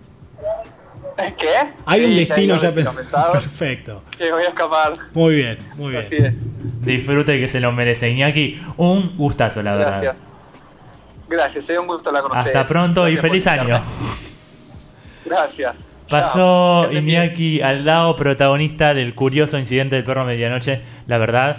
[1.37, 1.47] ¿Qué?
[1.85, 3.31] Hay un destino ya pensado.
[3.33, 4.03] Perfecto.
[4.17, 4.93] Que voy a escapar.
[5.13, 6.05] Muy bien, muy bien.
[6.05, 6.33] Así es.
[6.85, 8.61] Disfrute que se lo merece Iñaki.
[8.77, 10.01] Un gustazo, la verdad.
[10.01, 10.27] Gracias.
[11.29, 12.67] Gracias, se dio un gusto hablar con Hasta ustedes.
[12.67, 13.81] pronto y Gracias feliz año.
[15.25, 15.89] Gracias.
[16.09, 16.91] Pasó.
[16.91, 20.81] Iñaki al lado protagonista del curioso incidente del perro medianoche.
[21.07, 21.57] La verdad,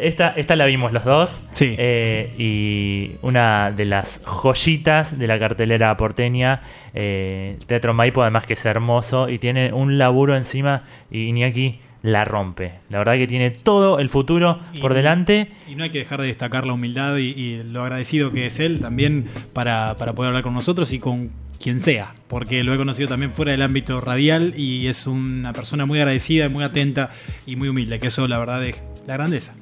[0.00, 1.36] esta, esta la vimos los dos.
[1.52, 1.74] Sí.
[1.78, 6.62] Eh, y una de las joyitas de la cartelera porteña.
[6.94, 9.28] eh, Teatro Maipo, además que es hermoso.
[9.28, 10.82] Y tiene un laburo encima.
[11.10, 12.72] Y Iñaki la rompe.
[12.88, 15.48] La verdad que tiene todo el futuro Y- por delante.
[15.68, 18.58] Y no hay que dejar de destacar la humildad y, y lo agradecido que es
[18.60, 21.30] él también para, para poder hablar con nosotros y con
[21.62, 25.84] quien sea, porque lo he conocido también fuera del ámbito radial y es una persona
[25.84, 27.10] muy agradecida, muy atenta
[27.44, 29.54] y muy humilde, que eso la verdad es la grandeza.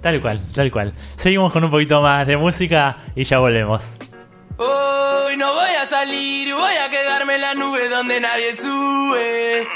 [0.00, 0.94] Tal cual, tal cual.
[1.16, 3.84] Seguimos con un poquito más de música y ya volvemos.
[4.56, 9.66] Hoy no voy a salir, voy a quedarme en la nube donde nadie sube.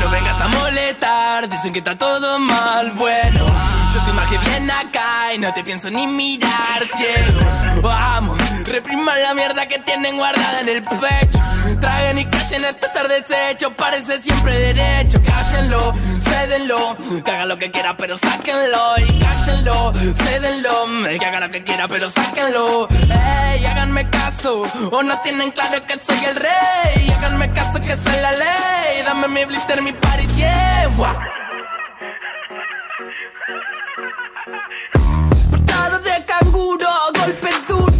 [0.00, 2.90] No vengas a molestar, dicen que está todo mal.
[2.92, 3.46] Bueno,
[3.94, 7.40] yo te imagé bien acá y no te pienso ni mirar ciego.
[7.82, 8.38] Vamos,
[8.72, 11.38] repriman la mierda que tienen guardada en el pecho.
[11.78, 15.20] Traguen y callen este estar deshecho, parece siempre derecho.
[15.22, 15.92] Cállenlo,
[16.24, 18.94] cédenlo, que haga lo que quiera, pero sáquenlo.
[19.06, 19.92] Y cállenlo,
[20.24, 20.86] cédenlo,
[21.18, 22.88] que haga lo que quiera, pero sáquenlo.
[22.88, 27.10] Ey, háganme caso, o no tienen claro que soy el rey.
[27.14, 29.02] Háganme caso que soy la ley.
[29.04, 30.88] Dame mi blister, mi party, yeah.
[35.50, 37.91] Portada de canguro, golpe duro.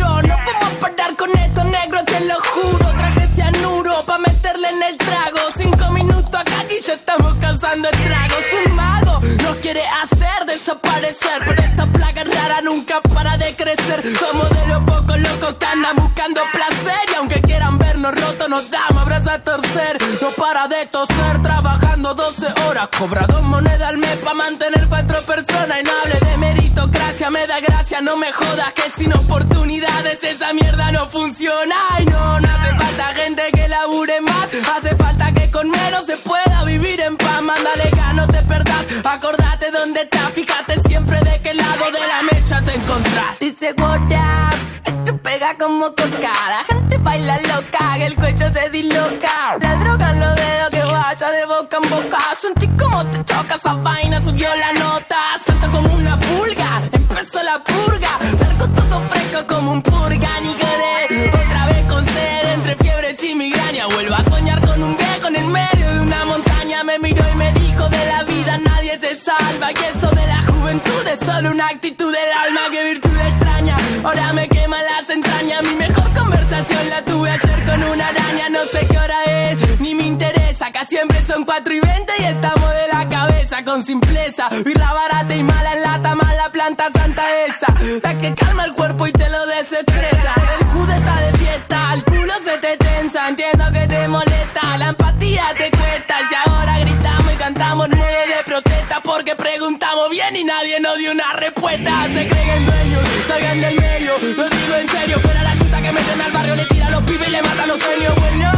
[0.53, 2.87] Podemos parar con esto, negro, te lo juro.
[2.99, 5.39] Traje cianuro pa' meterle en el trago.
[5.57, 8.45] Cinco minutos acá y ya estamos causando estragos.
[8.67, 11.43] Un mago nos quiere hacer desaparecer.
[11.47, 14.03] Pero esta plaga rara nunca para de crecer.
[14.19, 17.01] Somos de los pocos locos que andan buscando placer.
[17.13, 19.99] Y aunque quieran vernos rotos, nos damos abrazos a torcer.
[20.21, 22.89] No para de toser, trabajando 12 horas.
[22.99, 25.79] Cobra dos monedas al mes pa' mantener cuatro personas.
[25.81, 26.37] Y no hable de
[26.83, 28.73] meritocracia, me da gracia, no me jodas.
[28.75, 31.77] Que sin oportunidades esa mierda no funciona.
[32.01, 34.49] Y no, no hace falta gente que labure más.
[34.77, 37.43] Hace falta que con menos se pueda vivir en paz.
[37.43, 38.87] Mándale no te perdás.
[39.05, 43.39] Acordate dónde estás, fíjate siempre de qué lado de la mecha te encontrás.
[43.41, 46.33] Dice what up, esto pega como coca.
[46.49, 49.57] La gente baila loca, que el cuello se disloca.
[49.61, 52.19] La droga los dedos que vaya de boca en boca.
[52.41, 55.12] Sentí como te choca esa vaina, subió la nota.
[57.33, 58.19] Empezó la purga.
[58.41, 60.53] Largo todo fresco como un purga, ni.
[61.29, 63.87] Otra vez con sed, entre fiebres y migraña.
[63.87, 66.85] Vuelvo a soñar con un viejo en el medio de una montaña.
[66.85, 69.73] Me miró y me dijo de la vida nadie se salva.
[69.73, 72.61] Y eso de la juventud es solo una actitud del alma.
[72.71, 75.63] Que virtud extraña, ahora me quema las entrañas.
[75.65, 78.49] Mi mejor conversación la tuve ayer con una araña.
[78.51, 80.67] No sé qué hora es, ni me interesa.
[80.67, 84.49] Acá siempre son 4 y 20 y estamos de la cabeza con simpleza.
[84.65, 86.32] Birra barata y mala en lata, mala
[86.63, 87.67] planta santa esa.
[88.05, 90.33] La que calma el cuerpo y te lo desestresa.
[90.61, 93.29] El jude está de fiesta, el culo se te tensa.
[93.29, 96.15] Entiendo que te molesta, la empatía te cuesta.
[96.31, 101.11] Y ahora gritamos y cantamos nueve de protesta porque preguntamos bien y nadie nos dio
[101.11, 101.91] una respuesta.
[102.15, 104.13] Se creen dueños, salgan del medio.
[104.37, 107.29] Lo digo en serio, fuera la chuta que meten al barrio, le tiran los pibes
[107.29, 108.15] y le matan los sueños.
[108.15, 108.52] Bueno,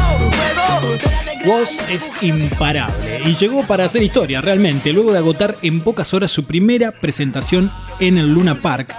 [1.47, 6.31] Woz es imparable y llegó para hacer historia realmente, luego de agotar en pocas horas
[6.31, 8.95] su primera presentación en el Luna Park.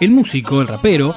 [0.00, 1.14] El músico, el rapero,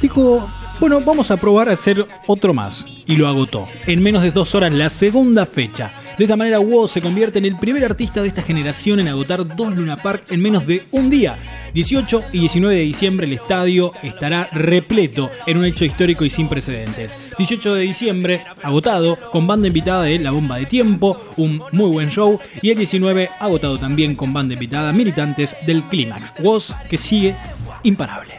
[0.00, 2.86] dijo, bueno, vamos a probar a hacer otro más.
[3.06, 3.68] Y lo agotó.
[3.86, 5.92] En menos de dos horas la segunda fecha.
[6.16, 9.56] De esta manera, Woz se convierte en el primer artista de esta generación en agotar
[9.56, 11.36] dos Luna Park en menos de un día.
[11.74, 16.48] 18 y 19 de diciembre el estadio estará repleto en un hecho histórico y sin
[16.48, 17.18] precedentes.
[17.36, 22.10] 18 de diciembre, agotado, con banda invitada de La Bomba de Tiempo, un muy buen
[22.10, 22.38] show.
[22.62, 26.34] Y el 19, agotado también con banda invitada militantes del Clímax.
[26.38, 27.34] Woz que sigue
[27.82, 28.34] imparable.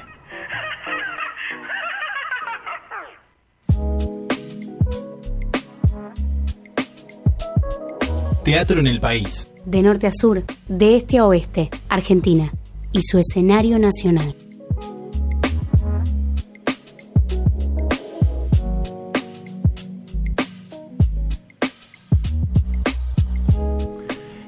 [8.46, 9.52] Teatro en el país.
[9.66, 12.54] De norte a sur, de este a oeste, Argentina
[12.96, 14.34] y su escenario nacional.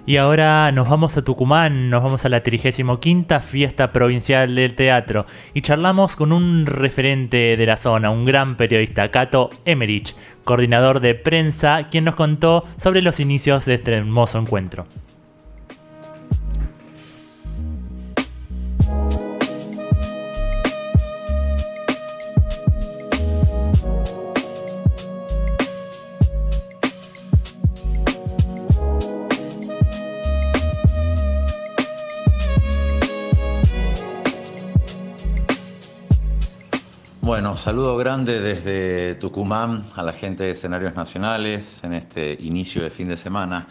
[0.06, 3.02] Y ahora nos vamos a Tucumán, nos vamos a la 35
[3.42, 9.12] Fiesta Provincial del Teatro y charlamos con un referente de la zona, un gran periodista,
[9.12, 14.88] Cato Emerich, coordinador de prensa, quien nos contó sobre los inicios de este hermoso encuentro.
[37.28, 42.90] Bueno, saludo grande desde Tucumán a la gente de escenarios nacionales en este inicio de
[42.90, 43.68] fin de semana.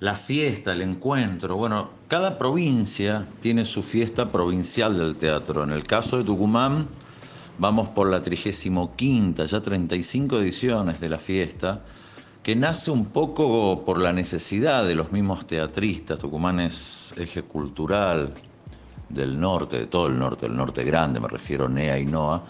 [0.00, 5.64] La fiesta, el encuentro, bueno, cada provincia tiene su fiesta provincial del teatro.
[5.64, 6.86] En el caso de Tucumán,
[7.56, 8.92] vamos por la 35,
[9.46, 11.80] ya 35 ediciones de la fiesta,
[12.42, 16.18] que nace un poco por la necesidad de los mismos teatristas.
[16.18, 18.34] Tucumán es eje cultural
[19.08, 22.42] del norte, de todo el norte, el norte grande, me refiero NEA y NOA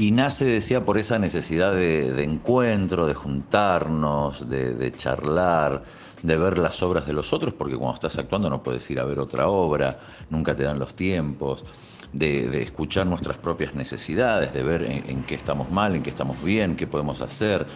[0.00, 5.82] y nace, decía, por esa necesidad de, encuentro, de juntarnos, de, charlar,
[6.22, 9.04] de ver las obras de los otros, porque cuando estás actuando no puedes ir a
[9.04, 11.66] ver otra obra, nunca te dan los tiempos,
[12.14, 16.76] de, escuchar nuestras propias necesidades, de ver en, qué estamos mal, en qué estamos bien,
[16.76, 17.66] qué podemos hacer.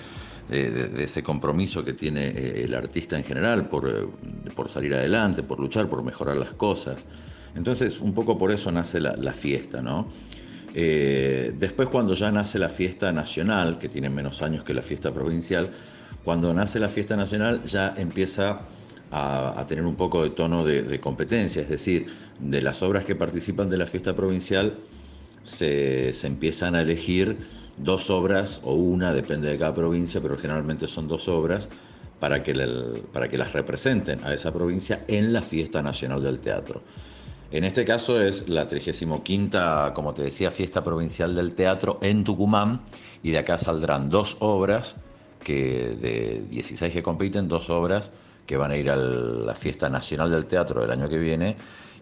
[0.49, 4.07] De, ese compromiso que tiene eh, el artista en general por, eh,
[4.55, 7.05] por, salir adelante, por luchar, por mejorar las cosas.
[7.55, 10.07] Entonces, un poco por eso nace la, la fiesta, ¿no?
[10.77, 15.14] Eh, después cuando ya nace la fiesta nacional, que tiene menos años que la fiesta
[15.14, 15.70] provincial,
[16.25, 18.62] cuando nace la fiesta nacional ya empieza
[19.12, 22.07] a, tener un poco de tono de, competencia, es decir,
[22.41, 24.75] de las obras que participan de la fiesta provincial
[25.45, 27.37] se, empiezan a elegir
[27.77, 31.68] dos obras o una, depende de cada provincia, pero generalmente son dos obras
[32.18, 32.55] para que,
[33.12, 36.83] para que las representen a esa provincia en la fiesta nacional del teatro.
[37.55, 39.23] En este caso es la 35,
[39.95, 42.81] como te decía, fiesta provincial del teatro en Tucumán
[43.23, 44.97] y de acá saldrán dos obras
[45.39, 48.11] que de 16 que compiten, dos obras
[48.45, 51.55] que van a ir a la fiesta nacional del teatro del año que viene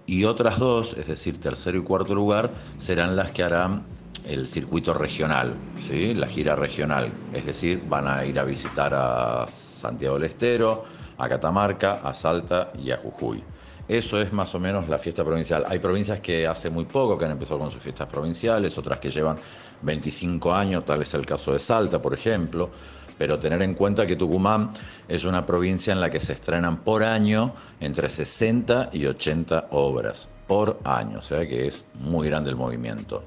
[0.07, 3.83] y otras dos, es decir, tercero y cuarto lugar, serán las que harán
[4.25, 5.55] el circuito regional,
[5.87, 6.15] ¿sí?
[6.15, 10.85] la gira regional, es decir, van a ir a visitar a Santiago del Estero,
[11.19, 13.45] a Catamarca, a Salta y a Jujuy.
[13.89, 15.65] Eso es más o menos la fiesta provincial.
[15.69, 19.11] Hay provincias que hace muy poco que han empezado con sus fiestas provinciales, otras que
[19.11, 19.37] llevan
[19.83, 22.71] 25 años, tal es el caso de Salta, por ejemplo.
[23.19, 24.71] Pero tener en cuenta que Tucumán
[25.07, 30.29] es una provincia en la que se estrenan por año entre 60 y 80 obras
[30.47, 33.23] por año, o sea que es muy grande el movimiento.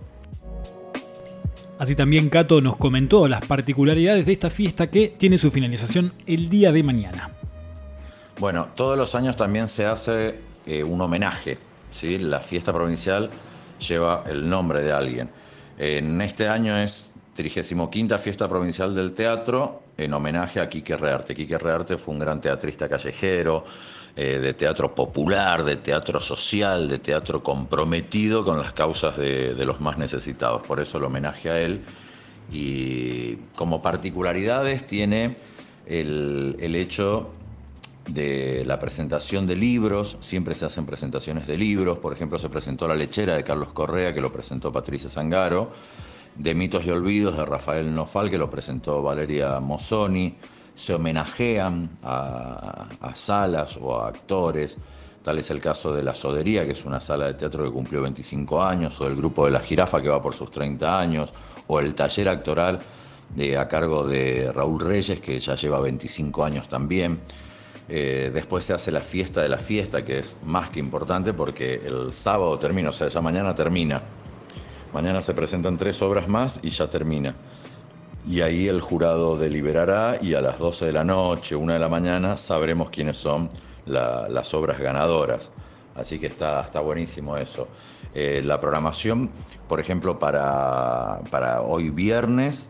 [1.77, 6.49] Así también Cato nos comentó las particularidades de esta fiesta que tiene su finalización el
[6.49, 7.31] día de mañana.
[8.37, 11.57] Bueno, todos los años también se hace eh, un homenaje.
[11.89, 12.17] ¿sí?
[12.17, 13.29] La fiesta provincial
[13.79, 15.29] lleva el nombre de alguien.
[15.77, 21.33] En este año es 35 Fiesta Provincial del Teatro en homenaje a Quique Rearte.
[21.33, 23.63] Quique Rearte fue un gran teatrista callejero,
[24.17, 29.79] eh, de teatro popular, de teatro social, de teatro comprometido con las causas de, los
[29.79, 30.65] más necesitados.
[30.67, 31.81] Por eso el homenaje a él.
[32.51, 35.37] Y como particularidades tiene
[35.87, 37.31] el hecho
[38.07, 42.87] de la presentación de libros, siempre se hacen presentaciones de libros, por ejemplo se presentó
[42.87, 45.71] La lechera de Carlos Correa, que lo presentó Patricia Zangaro,
[46.35, 50.35] de Mitos y Olvidos de Rafael Nofal, que lo presentó Valeria Mozzoni,
[50.75, 54.77] se homenajean a, salas o a actores,
[55.23, 58.01] tal es el caso de La Sodería, que es una sala de teatro que cumplió
[58.01, 61.33] 25 años, o del grupo de La Jirafa, que va por sus 30 años,
[61.67, 62.79] o el taller actoral
[63.33, 67.21] de, a cargo de Raúl Reyes, que ya lleva 25 años también.
[67.87, 71.81] Eh, después se hace la fiesta de la fiesta, que es más que importante porque
[71.85, 74.01] el sábado termina, o sea, ya mañana termina.
[74.93, 77.35] Mañana se presentan tres obras más y ya termina.
[78.27, 81.89] Y ahí el jurado deliberará y a las 12 de la noche, una de la
[81.89, 83.49] mañana, sabremos quiénes son
[83.85, 85.51] las obras ganadoras.
[85.95, 87.67] Así que está, está buenísimo eso.
[88.13, 89.29] Eh, la programación,
[89.67, 92.67] por ejemplo, para, para hoy viernes,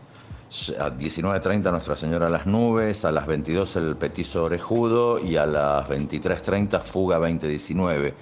[0.78, 5.88] a 19.30 Nuestra Señora las Nubes, a las 22 el Petizo Orejudo y a las
[5.88, 8.14] 23.30 Fuga 2019.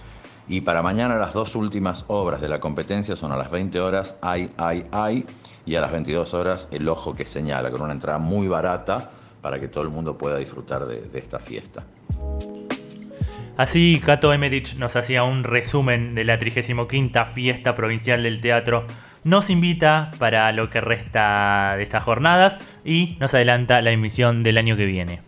[0.49, 4.16] Y para mañana las dos últimas obras de la competencia son a las 20 horas
[4.22, 5.27] Ay, Ay, Ay
[5.66, 9.11] y a las 22 horas El Ojo que Señala, con una entrada muy barata
[9.43, 11.85] para que todo el mundo pueda disfrutar de, de esta fiesta.
[13.57, 16.89] Así, Cato Emerich nos hacía un resumen de la 35
[17.33, 18.87] Fiesta Provincial del Teatro
[19.25, 24.59] nos invita para lo que resta de estas jornadas y nos adelanta la emisión del
[24.59, 25.22] año que viene.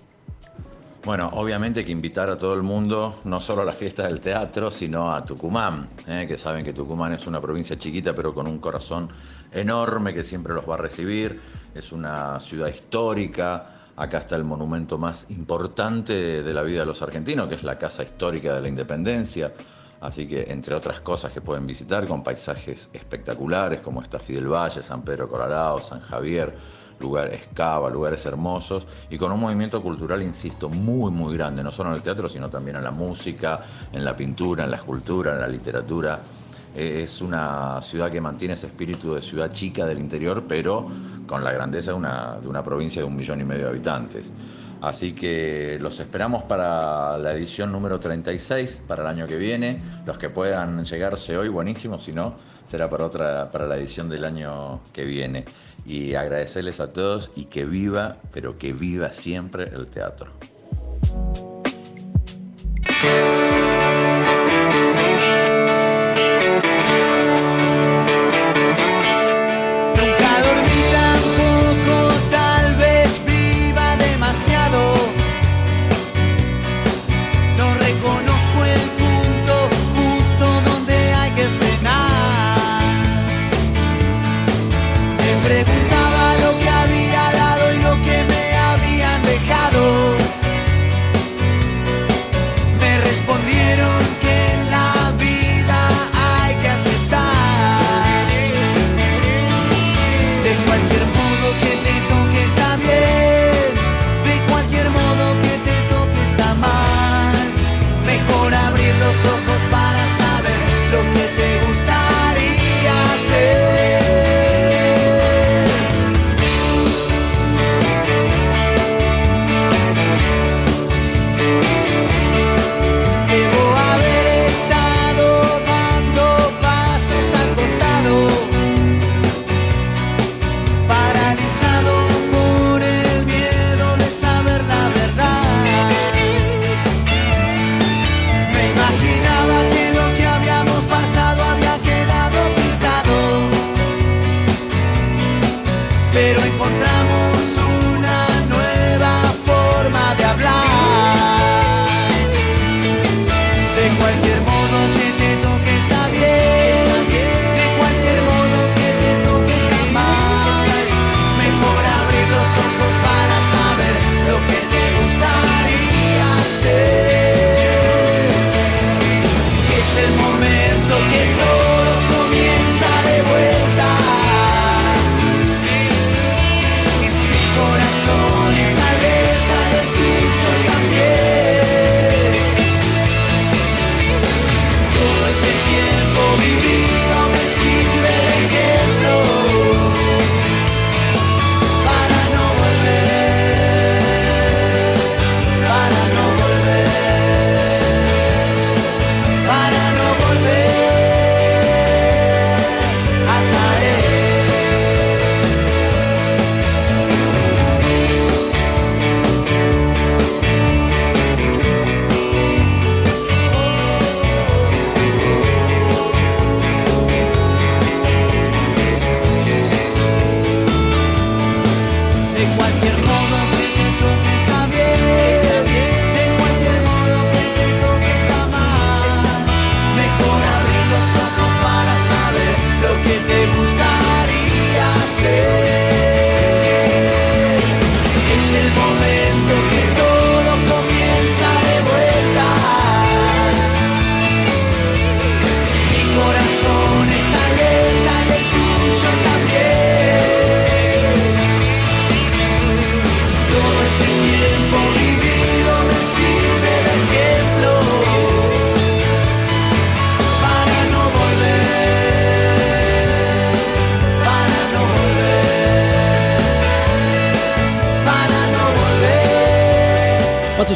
[1.05, 4.73] Bueno, obviamente que invitar a todo el mundo, no solo a la fiesta del teatro,
[4.73, 6.27] sino a Tucumán, ¿eh?
[6.27, 9.09] que saben que Tucumán es una provincia chiquita pero con un corazón
[9.53, 11.41] enorme que siempre los va a recibir.
[11.75, 13.67] Es una ciudad histórica,
[13.97, 17.79] acá está el monumento más importante de la vida de los argentinos, que es la
[17.79, 19.53] Casa Histórica de la Independencia.
[20.01, 24.83] Así que, entre otras cosas que pueden visitar, con paisajes espectaculares como está Fidel Valle,
[24.83, 26.55] San Pedro Colorado, San Javier,
[27.01, 31.91] lugares cava, lugares hermosos y con un movimiento cultural, insisto, muy, muy grande, no solo
[31.91, 33.61] en el teatro, sino también en la música,
[33.93, 36.21] en la pintura, en la escultura, en la literatura.
[36.75, 40.89] Eh, Es una ciudad que mantiene ese espíritu de ciudad chica del interior, pero
[41.27, 44.31] con la grandeza de una, de una provincia de un millón y medio de habitantes.
[44.81, 49.81] Así que los esperamos para la edición número 36, para el año que viene.
[50.05, 52.35] Los que puedan llegarse hoy, buenísimo, si no,
[52.67, 55.45] será para, otra, para la edición del año que viene.
[55.87, 60.33] Y agradecerles a todos y que viva, pero que viva siempre el teatro.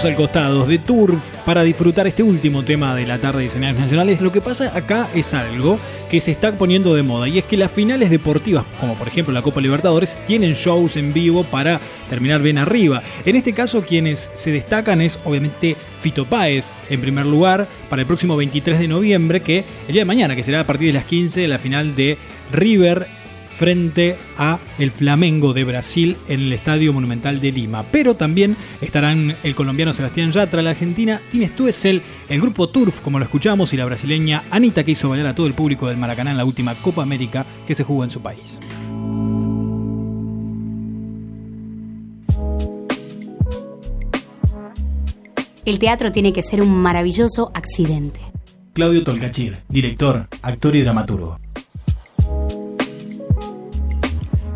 [0.05, 4.23] Al costado de Turf para disfrutar este último tema de la tarde de escenarios nacionales.
[4.23, 5.79] Lo que pasa acá es algo
[6.11, 9.35] que se está poniendo de moda y es que las finales deportivas, como por ejemplo
[9.35, 13.03] la Copa Libertadores, tienen shows en vivo para terminar bien arriba.
[13.27, 18.07] En este caso, quienes se destacan es obviamente Fito Páez en primer lugar para el
[18.07, 21.05] próximo 23 de noviembre, que el día de mañana, que será a partir de las
[21.05, 22.17] 15, la final de
[22.53, 23.07] River
[23.61, 27.85] frente a el Flamengo de Brasil en el Estadio Monumental de Lima.
[27.93, 32.01] Pero también estarán el colombiano Sebastián Yatra, la argentina Tine Stuesel,
[32.31, 35.47] el grupo Turf, como lo escuchamos, y la brasileña Anita, que hizo bailar a todo
[35.47, 38.59] el público del Maracaná en la última Copa América que se jugó en su país.
[45.67, 48.21] El teatro tiene que ser un maravilloso accidente.
[48.73, 51.39] Claudio Tolcachir, director, actor y dramaturgo.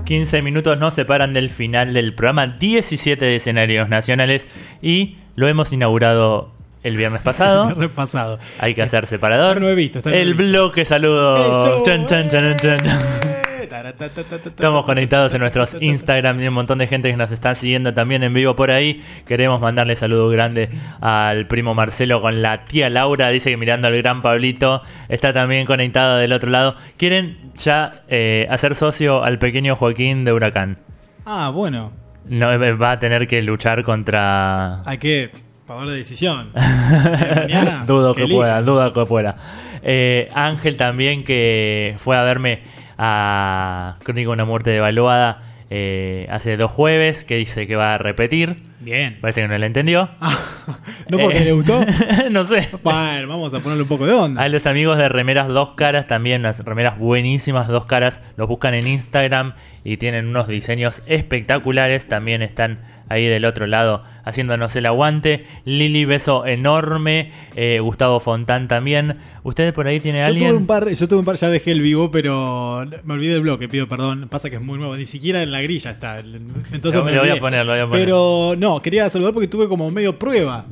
[0.05, 4.46] 15 minutos nos separan del final del programa 17 de escenarios nacionales
[4.82, 6.52] y lo hemos inaugurado
[6.82, 7.62] el viernes pasado.
[7.70, 8.38] El viernes pasado.
[8.59, 9.62] Hay que hacer separador.
[9.62, 9.98] He visto.
[9.98, 10.44] está El nuevito.
[10.59, 11.82] bloque saludos.
[11.84, 12.86] Chan, chan, chan, chan.
[12.86, 13.34] Eh.
[13.75, 18.22] Estamos conectados en nuestros Instagram y un montón de gente que nos está siguiendo también
[18.22, 19.03] en vivo por ahí.
[19.27, 20.68] Queremos mandarle saludo grande
[21.01, 23.31] al primo Marcelo con la tía Laura.
[23.31, 26.77] Dice que mirando al gran Pablito está también conectado del otro lado.
[26.97, 30.79] Quieren ya eh, hacer socio al pequeño Joaquín de Huracán.
[31.27, 31.91] Ah, bueno.
[32.27, 34.89] No, eh, va a tener que luchar contra...
[34.89, 35.31] Hay que
[35.66, 36.51] pagar la decisión.
[36.55, 39.37] Mañana, dudo que, pueda, dudo que pueda.
[39.83, 42.62] Eh, Ángel también que fue a verme
[42.99, 47.99] a Crónica de una muerte devaluada eh, hace dos jueves, que dice que va a
[47.99, 48.57] repetir.
[48.80, 49.16] Bien.
[49.20, 50.11] Parece que no le entendió.
[51.09, 51.84] ¿No porque Eh, le gustó?
[52.30, 52.68] no sé.
[52.82, 54.42] Bueno, vamos a ponerle un poco de onda.
[54.42, 58.74] A los amigos de Remeras Dos Caras también, las remeras buenísimas Dos Caras, los buscan
[58.74, 62.07] en Instagram y tienen unos diseños espectaculares.
[62.07, 65.46] También están ahí del otro lado haciéndonos el aguante.
[65.64, 67.32] Lili, beso enorme.
[67.57, 69.18] Eh, Gustavo Fontán también.
[69.42, 70.48] ¿Ustedes por ahí tienen Yo alguien?
[70.50, 73.42] tuve un par, yo tuve un par, ya dejé el vivo, pero me olvidé del
[73.42, 74.28] bloque, pido perdón.
[74.30, 76.18] Pasa que es muy nuevo, ni siquiera en la grilla está.
[76.20, 78.00] Entonces Lo- me lo voy a poner, lo voy a poner.
[78.05, 80.64] Pero no, quería saludar porque tuve como medio prueba.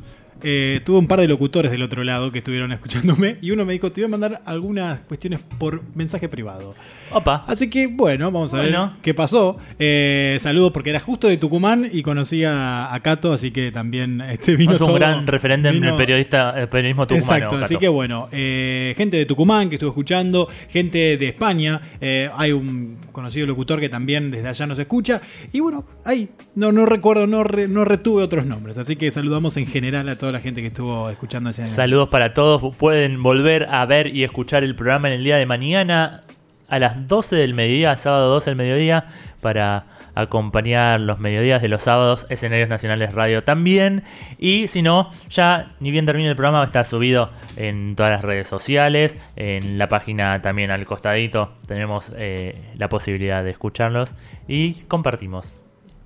[0.43, 3.73] Eh, tuve un par de locutores del otro lado que estuvieron escuchándome y uno me
[3.73, 6.75] dijo, te voy a mandar algunas cuestiones por mensaje privado.
[7.11, 7.43] Opa.
[7.47, 8.87] Así que bueno, vamos a Bueno.
[8.93, 9.57] ver qué pasó.
[9.79, 14.19] Eh, saludos porque era justo de Tucumán y conocí a, a Cato, así que también
[14.21, 17.35] este vino es un todo- gran referente en el periodista, el periodismo tucumano.
[17.35, 22.29] Exacto, así que bueno, eh, gente de Tucumán que estuvo escuchando, gente de España, eh,
[22.35, 25.21] hay un conocido locutor que también desde allá nos escucha,
[25.51, 29.55] y bueno, ahí no, no recuerdo, no, re- no retuve otros nombres, así que saludamos
[29.57, 32.75] en general a toda la gente que estuvo escuchando ese Saludos para todos.
[32.75, 36.23] Pueden volver a ver y escuchar el programa en el día de mañana
[36.67, 39.05] a las 12 del mediodía, sábado 12 del mediodía,
[39.41, 44.03] para acompañar los mediodías de los sábados, Escenarios Nacionales Radio también.
[44.39, 48.47] Y si no, ya ni bien termine el programa, está subido en todas las redes
[48.47, 54.13] sociales, en la página también al costadito tenemos eh, la posibilidad de escucharlos
[54.47, 55.51] y compartimos.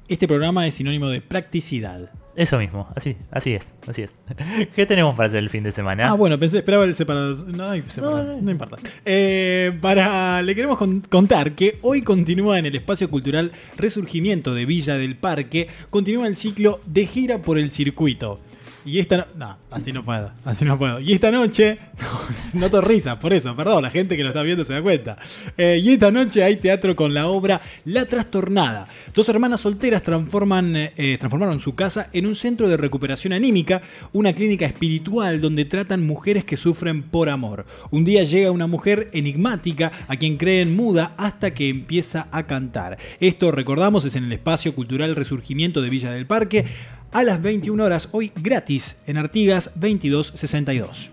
[0.08, 2.10] Este programa es sinónimo de practicidad.
[2.38, 4.12] Eso mismo, así, así es, así es.
[4.76, 6.08] ¿Qué tenemos para hacer el fin de semana?
[6.10, 7.48] Ah, bueno, pensé, esperaba el separador.
[7.48, 8.78] No, hay separador, no, importa.
[9.06, 14.66] Eh, para, le queremos con- contar que hoy continúa en el espacio cultural Resurgimiento de
[14.68, 18.40] Villa del Parque, continúa el ciclo de gira por el circuito.
[18.88, 21.02] Y esta no, no, así no puedo, así no puedo.
[21.02, 21.78] Y esta noche,
[22.54, 25.18] no, noto risa, por eso, perdón, la gente que lo está viendo se da cuenta.
[25.58, 28.88] Eh, y esta noche hay teatro con la obra La Trastornada.
[29.14, 33.82] Dos hermanas solteras transforman, eh, transformaron su casa en un centro de recuperación anímica,
[34.14, 37.66] una clínica espiritual donde tratan mujeres que sufren por amor.
[37.92, 42.98] Un día llega una mujer enigmática a quien creen muda hasta que empieza a cantar.
[43.20, 46.64] Esto, recordamos, es en el espacio cultural Resurgimiento de Villa del Parque
[47.12, 51.12] a las 21 horas, hoy gratis en Artigas 2262.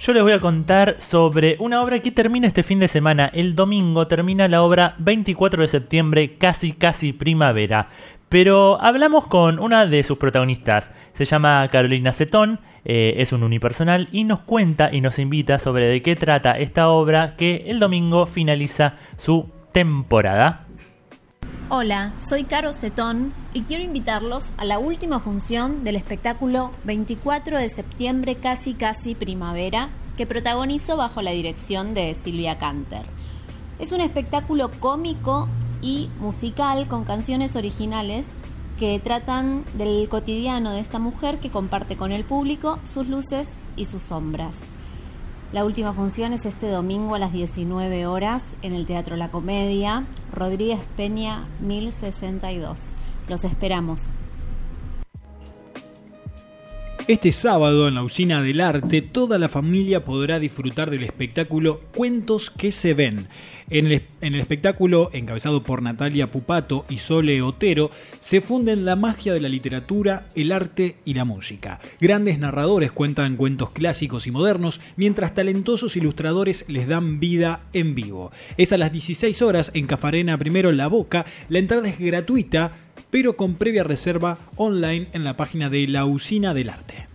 [0.00, 3.26] Yo les voy a contar sobre una obra que termina este fin de semana.
[3.34, 7.88] El domingo termina la obra 24 de septiembre, casi casi primavera.
[8.28, 10.90] Pero hablamos con una de sus protagonistas.
[11.14, 15.88] Se llama Carolina Cetón, eh, es un unipersonal y nos cuenta y nos invita sobre
[15.88, 20.67] de qué trata esta obra que el domingo finaliza su temporada.
[21.70, 27.68] Hola, soy Caro Cetón y quiero invitarlos a la última función del espectáculo 24 de
[27.68, 33.02] septiembre casi casi primavera que protagonizo bajo la dirección de Silvia Canter.
[33.78, 35.46] Es un espectáculo cómico
[35.82, 38.28] y musical con canciones originales
[38.78, 43.46] que tratan del cotidiano de esta mujer que comparte con el público sus luces
[43.76, 44.56] y sus sombras.
[45.50, 50.04] La última función es este domingo a las 19 horas en el Teatro La Comedia,
[50.30, 52.88] Rodríguez Peña 1062.
[53.28, 54.02] Los esperamos.
[57.08, 62.50] Este sábado en la Usina del Arte toda la familia podrá disfrutar del espectáculo Cuentos
[62.50, 63.28] que se ven.
[63.70, 69.40] En el, espectáculo, encabezado por Natalia Pupato y Sole Otero, se funden la magia de
[69.40, 71.80] la literatura, el arte y la música.
[71.98, 78.32] Grandes narradores cuentan cuentos clásicos y modernos, mientras talentosos ilustradores les dan vida en vivo.
[78.58, 81.24] Es a las 16 horas en Cafarena Primero La Boca.
[81.48, 82.72] La entrada es gratuita,
[83.10, 87.06] pero con previa reserva online en la página de La Usina del Arte.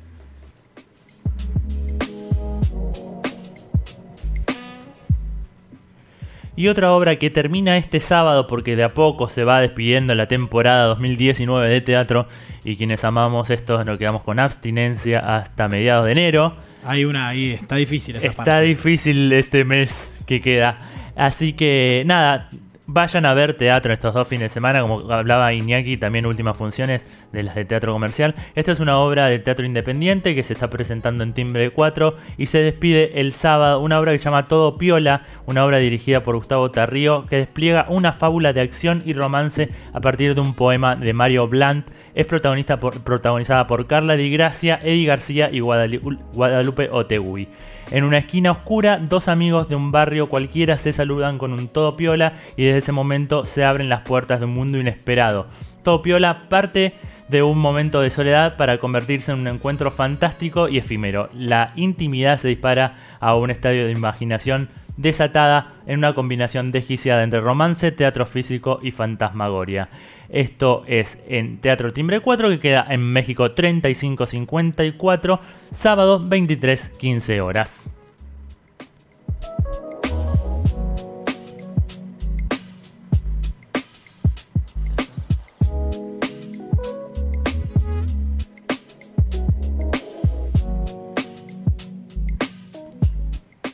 [6.55, 10.27] Y otra obra que termina este sábado porque de a poco se va despidiendo la
[10.27, 12.27] temporada 2019 de teatro
[12.63, 16.55] y quienes amamos esto nos quedamos con abstinencia hasta mediados de enero.
[16.85, 18.61] Hay una ahí, está difícil esa Está parte.
[18.65, 20.79] difícil este mes que queda.
[21.15, 22.49] Así que nada,
[22.85, 27.03] vayan a ver teatro estos dos fines de semana, como hablaba Iñaki, también últimas funciones
[27.33, 28.35] de las de teatro comercial.
[28.55, 32.45] Esta es una obra de teatro independiente que se está presentando en Timbre 4 y
[32.45, 36.37] se despide el sábado, una obra que se llama Todo Piola, una obra dirigida por
[36.37, 40.95] Gustavo Tarrío que despliega una fábula de acción y romance a partir de un poema
[40.95, 41.87] de Mario Blant.
[42.15, 47.47] Es protagonista protagonizada por Carla Di Gracia, Eddie García y Guadalu- Guadalupe Otegui.
[47.91, 51.97] En una esquina oscura, dos amigos de un barrio cualquiera se saludan con un todo
[51.97, 55.47] piola y desde ese momento se abren las puertas de un mundo inesperado.
[55.83, 56.93] Todo piola parte
[57.27, 61.29] de un momento de soledad para convertirse en un encuentro fantástico y efímero.
[61.33, 67.41] La intimidad se dispara a un estadio de imaginación desatada en una combinación desquiciada entre
[67.41, 69.89] romance, teatro físico y fantasmagoria.
[70.29, 75.39] Esto es en Teatro Timbre 4 que queda en México 3554,
[75.71, 77.89] sábado 23.15 horas.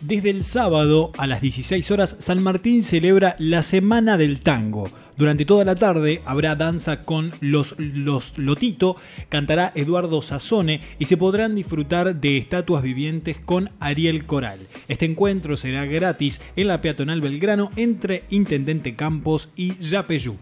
[0.09, 4.89] Desde el sábado a las 16 horas, San Martín celebra la Semana del Tango.
[5.17, 8.95] Durante toda la tarde habrá danza con los, los Lotito,
[9.29, 14.67] cantará Eduardo Sazone y se podrán disfrutar de estatuas vivientes con Ariel Coral.
[14.87, 20.37] Este encuentro será gratis en la peatonal Belgrano entre Intendente Campos y Yapeyú.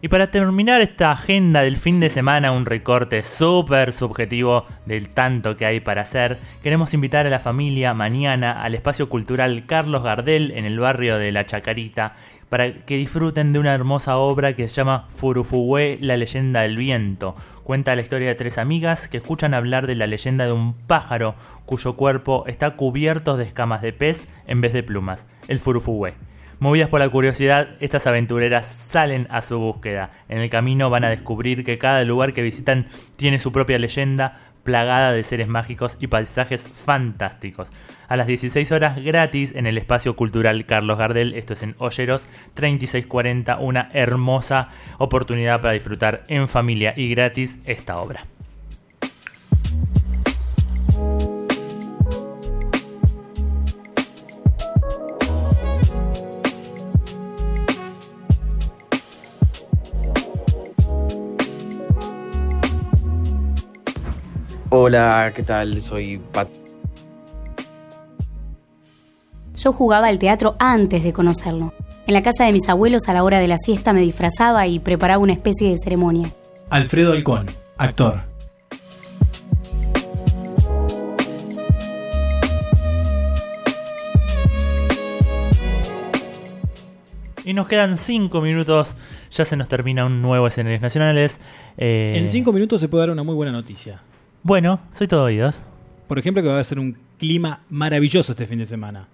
[0.00, 5.56] Y para terminar esta agenda del fin de semana, un recorte súper subjetivo del tanto
[5.56, 10.52] que hay para hacer, queremos invitar a la familia mañana al espacio cultural Carlos Gardel
[10.52, 12.14] en el barrio de La Chacarita
[12.48, 17.34] para que disfruten de una hermosa obra que se llama Furufugué, la leyenda del viento.
[17.64, 21.34] Cuenta la historia de tres amigas que escuchan hablar de la leyenda de un pájaro
[21.66, 26.27] cuyo cuerpo está cubierto de escamas de pez en vez de plumas, el Furufugué.
[26.60, 30.10] Movidas por la curiosidad, estas aventureras salen a su búsqueda.
[30.28, 34.40] En el camino van a descubrir que cada lugar que visitan tiene su propia leyenda,
[34.64, 37.70] plagada de seres mágicos y paisajes fantásticos.
[38.08, 42.22] A las 16 horas gratis en el espacio cultural Carlos Gardel, esto es en Olleros
[42.54, 44.66] 3640, una hermosa
[44.98, 48.24] oportunidad para disfrutar en familia y gratis esta obra.
[64.88, 65.82] Hola, ¿qué tal?
[65.82, 66.48] Soy Pat.
[69.54, 71.74] Yo jugaba al teatro antes de conocerlo.
[72.06, 74.78] En la casa de mis abuelos a la hora de la siesta me disfrazaba y
[74.78, 76.30] preparaba una especie de ceremonia.
[76.70, 77.44] Alfredo Alcón,
[77.76, 78.22] actor.
[87.44, 88.94] Y nos quedan 5 minutos,
[89.32, 91.40] ya se nos termina un nuevo escenarios nacionales.
[91.76, 94.00] Eh, En cinco minutos se puede dar una muy buena noticia.
[94.42, 95.60] Bueno, soy todo oídos.
[96.06, 99.06] Por ejemplo, que va a ser un clima maravilloso este fin de semana.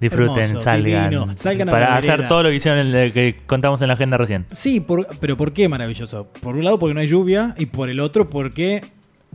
[0.00, 1.10] Disfruten, Hermoso, salgan.
[1.10, 1.34] divino.
[1.36, 2.28] Salgan a para hacer vereda.
[2.28, 4.46] todo lo que hicieron en el- que contamos en la agenda recién.
[4.50, 6.28] Sí, por- pero ¿por qué maravilloso?
[6.42, 8.80] Por un lado porque no hay lluvia y por el otro porque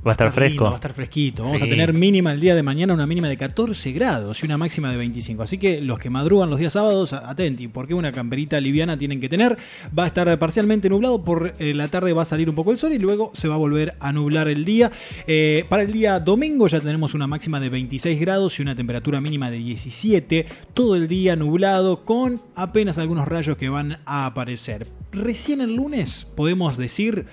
[0.05, 0.63] Va a estar lindo, fresco.
[0.65, 1.43] va a estar fresquito.
[1.43, 1.65] Vamos Sí.
[1.65, 4.91] a tener mínima el día de mañana, una mínima de 14 grados y una máxima
[4.91, 5.41] de 25.
[5.41, 9.29] Así que los que madrugan los días sábados, atenti, porque una camperita liviana tienen que
[9.29, 9.57] tener.
[9.97, 12.77] Va a estar parcialmente nublado, por eh, la tarde va a salir un poco el
[12.77, 14.91] sol y luego se va a volver a nublar el día.
[15.25, 19.19] Eh, para el día domingo ya tenemos una máxima de 26 grados y una temperatura
[19.21, 20.45] mínima de 17.
[20.75, 24.85] Todo el día nublado con apenas algunos rayos que van a aparecer.
[25.11, 27.25] Recién el lunes podemos decir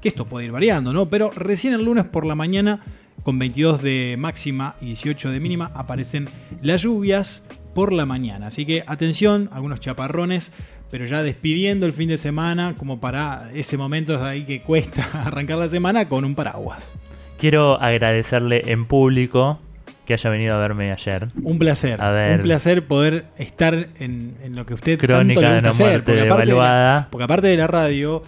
[0.00, 1.08] que esto puede ir variando, ¿no?
[1.08, 2.80] Pero recién el lunes por la mañana,
[3.22, 6.26] con 22 de máxima y 18 de mínima, aparecen
[6.62, 7.44] las lluvias
[7.74, 8.48] por la mañana.
[8.48, 10.52] Así que atención, algunos chaparrones,
[10.90, 15.58] pero ya despidiendo el fin de semana, como para ese momento ahí que cuesta arrancar
[15.58, 16.90] la semana con un paraguas.
[17.38, 19.60] Quiero agradecerle en público
[20.04, 21.28] que haya venido a verme ayer.
[21.42, 22.00] Un placer.
[22.02, 22.36] A ver.
[22.38, 25.70] Un placer poder estar en, en lo que usted Crónica tanto le de gusta una
[25.70, 25.86] hacer.
[25.86, 26.94] muerte Porque aparte, de devaluada.
[26.96, 28.22] la, porque aparte de la radio,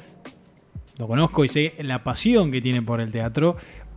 [1.02, 3.56] lo conozco y sé la pasión que tiene por el teatro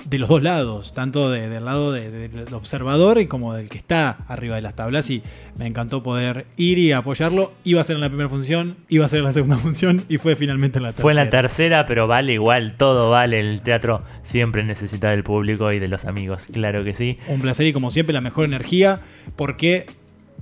[0.09, 3.69] de los dos lados, tanto de- del lado de- de- del observador y como del
[3.69, 5.09] que está arriba de las tablas.
[5.09, 5.21] Y
[5.57, 7.53] me encantó poder ir y apoyarlo.
[7.63, 10.17] Iba a ser en la primera función, iba a ser en la segunda función y
[10.17, 11.01] fue finalmente en la tercera.
[11.03, 13.39] Fue en la tercera, pero vale igual, todo vale.
[13.39, 17.17] El teatro siempre necesita del público y de los amigos, claro que sí.
[17.27, 18.99] Un placer y como siempre la mejor energía
[19.37, 19.85] porque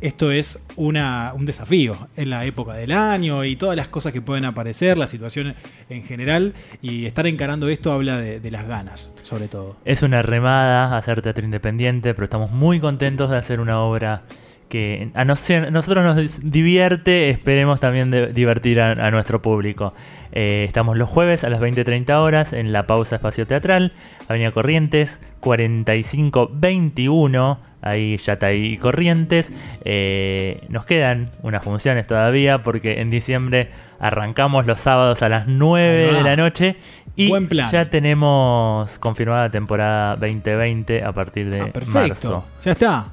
[0.03, 4.21] esto es una, un desafío en la época del año y todas las cosas que
[4.21, 5.55] pueden aparecer, la situación
[5.89, 9.77] en general y estar encarando esto habla de, las ganas, sobre todo.
[9.85, 14.23] Es una remada hacer teatro independiente, pero estamos muy contentos de hacer una obra
[14.67, 19.93] que a nos- a nosotros nos divierte, esperemos también divertir a, a nuestro público.
[20.33, 23.93] Eh, estamos los jueves a las 20.30 horas en la pausa espacio teatral,
[24.27, 29.51] Avenida Corrientes, 4521, ahí ya está ahí Corrientes.
[29.85, 33.69] Eh, nos quedan unas funciones todavía porque en diciembre
[33.99, 36.17] arrancamos los sábados a las 9 Ahí va.
[36.17, 36.75] de la noche
[37.15, 37.69] y Buen plan.
[37.71, 42.45] ya tenemos confirmada temporada 2020 a partir de Ah, marzo.
[42.63, 43.05] ya está.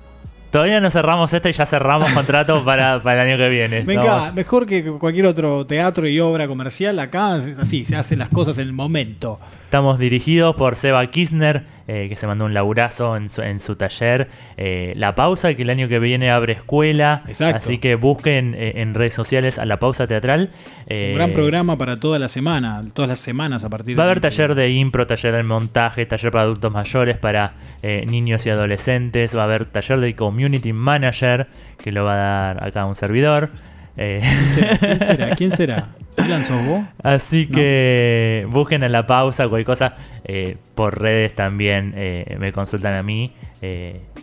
[0.51, 3.83] Todavía no cerramos esta y ya cerramos contrato para, para el año que viene.
[3.83, 8.31] Venga, mejor que cualquier otro teatro y obra comercial, acá es así, se hacen las
[8.31, 9.39] cosas en el momento.
[9.65, 11.63] Estamos dirigidos por Seba Kirchner,
[11.93, 14.29] eh, que se mandó un laburazo en su, en su taller.
[14.57, 17.25] Eh, la Pausa, que el año que viene abre escuela.
[17.27, 17.57] Exacto.
[17.57, 20.51] Así que busquen eh, en redes sociales a La Pausa Teatral.
[20.87, 24.07] Eh, Un gran programa para toda la semana, todas las semanas a partir Va a
[24.07, 28.47] de haber taller de impro, taller de montaje, taller para adultos mayores, para eh, niños
[28.47, 29.37] y adolescentes.
[29.37, 31.49] Va a haber taller de community manager,
[31.83, 33.51] que lo va a dar acá un servidor.
[33.97, 34.21] Eh,
[34.81, 35.37] ¿Quién será?
[35.37, 35.89] ¿Quién será?
[36.45, 36.83] ¿sos vos?
[37.03, 39.97] Así que busquen a la pausa, cualquier cosa.
[40.25, 43.33] eh, por redes también eh, me consultan a mí.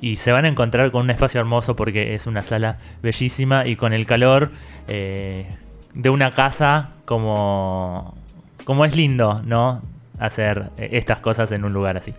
[0.02, 3.76] y se van a encontrar con un espacio hermoso porque es una sala bellísima y
[3.76, 4.52] con el calor
[4.88, 8.16] de una casa como,
[8.64, 9.82] como es lindo, ¿no?
[10.20, 12.14] Hacer eh, estas cosas en un lugar así.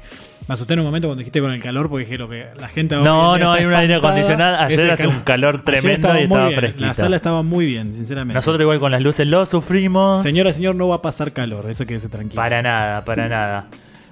[0.47, 2.69] Me asusté en un momento cuando dijiste con el calor porque dije lo que la
[2.69, 4.57] gente ahora No, no, hay un aire acondicionado.
[4.59, 6.59] Ayer hace un calor tremendo y estaba bien.
[6.59, 6.87] fresquito.
[6.87, 8.35] La sala estaba muy bien, sinceramente.
[8.35, 10.23] Nosotros igual con las luces lo sufrimos.
[10.23, 12.41] Señora, señor, no va a pasar calor, eso quédese tranquilo.
[12.41, 13.67] Para nada, para nada.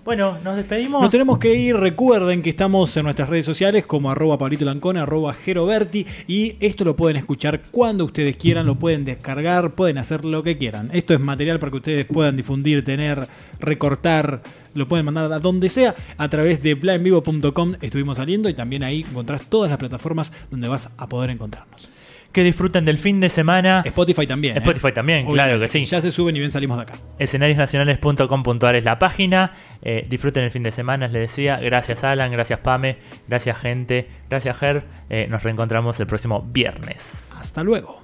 [0.06, 1.02] Bueno, nos despedimos.
[1.02, 5.34] Nos tenemos que ir, recuerden que estamos en nuestras redes sociales como arroba Pablito arroba
[5.34, 10.44] Geroberti y esto lo pueden escuchar cuando ustedes quieran, lo pueden descargar, pueden hacer lo
[10.44, 10.90] que quieran.
[10.92, 13.26] Esto es material para que ustedes puedan difundir, tener,
[13.58, 14.42] recortar,
[14.74, 19.04] lo pueden mandar a donde sea a través de blindvivo.com estuvimos saliendo y también ahí
[19.10, 21.95] encontrás todas las plataformas donde vas a poder encontrarnos.
[22.36, 23.80] Que disfruten del fin de semana.
[23.86, 24.56] Spotify también.
[24.56, 24.58] ¿eh?
[24.58, 25.86] Spotify también, claro que sí.
[25.86, 26.92] Ya se suben y bien salimos de acá.
[27.18, 29.52] escenariosnacionales.com.ar es la página.
[29.80, 31.56] Eh, disfruten el fin de semana, les decía.
[31.56, 34.84] Gracias Alan, gracias Pame, gracias gente, gracias Ger.
[35.08, 37.26] Eh, nos reencontramos el próximo viernes.
[37.38, 38.02] Hasta luego.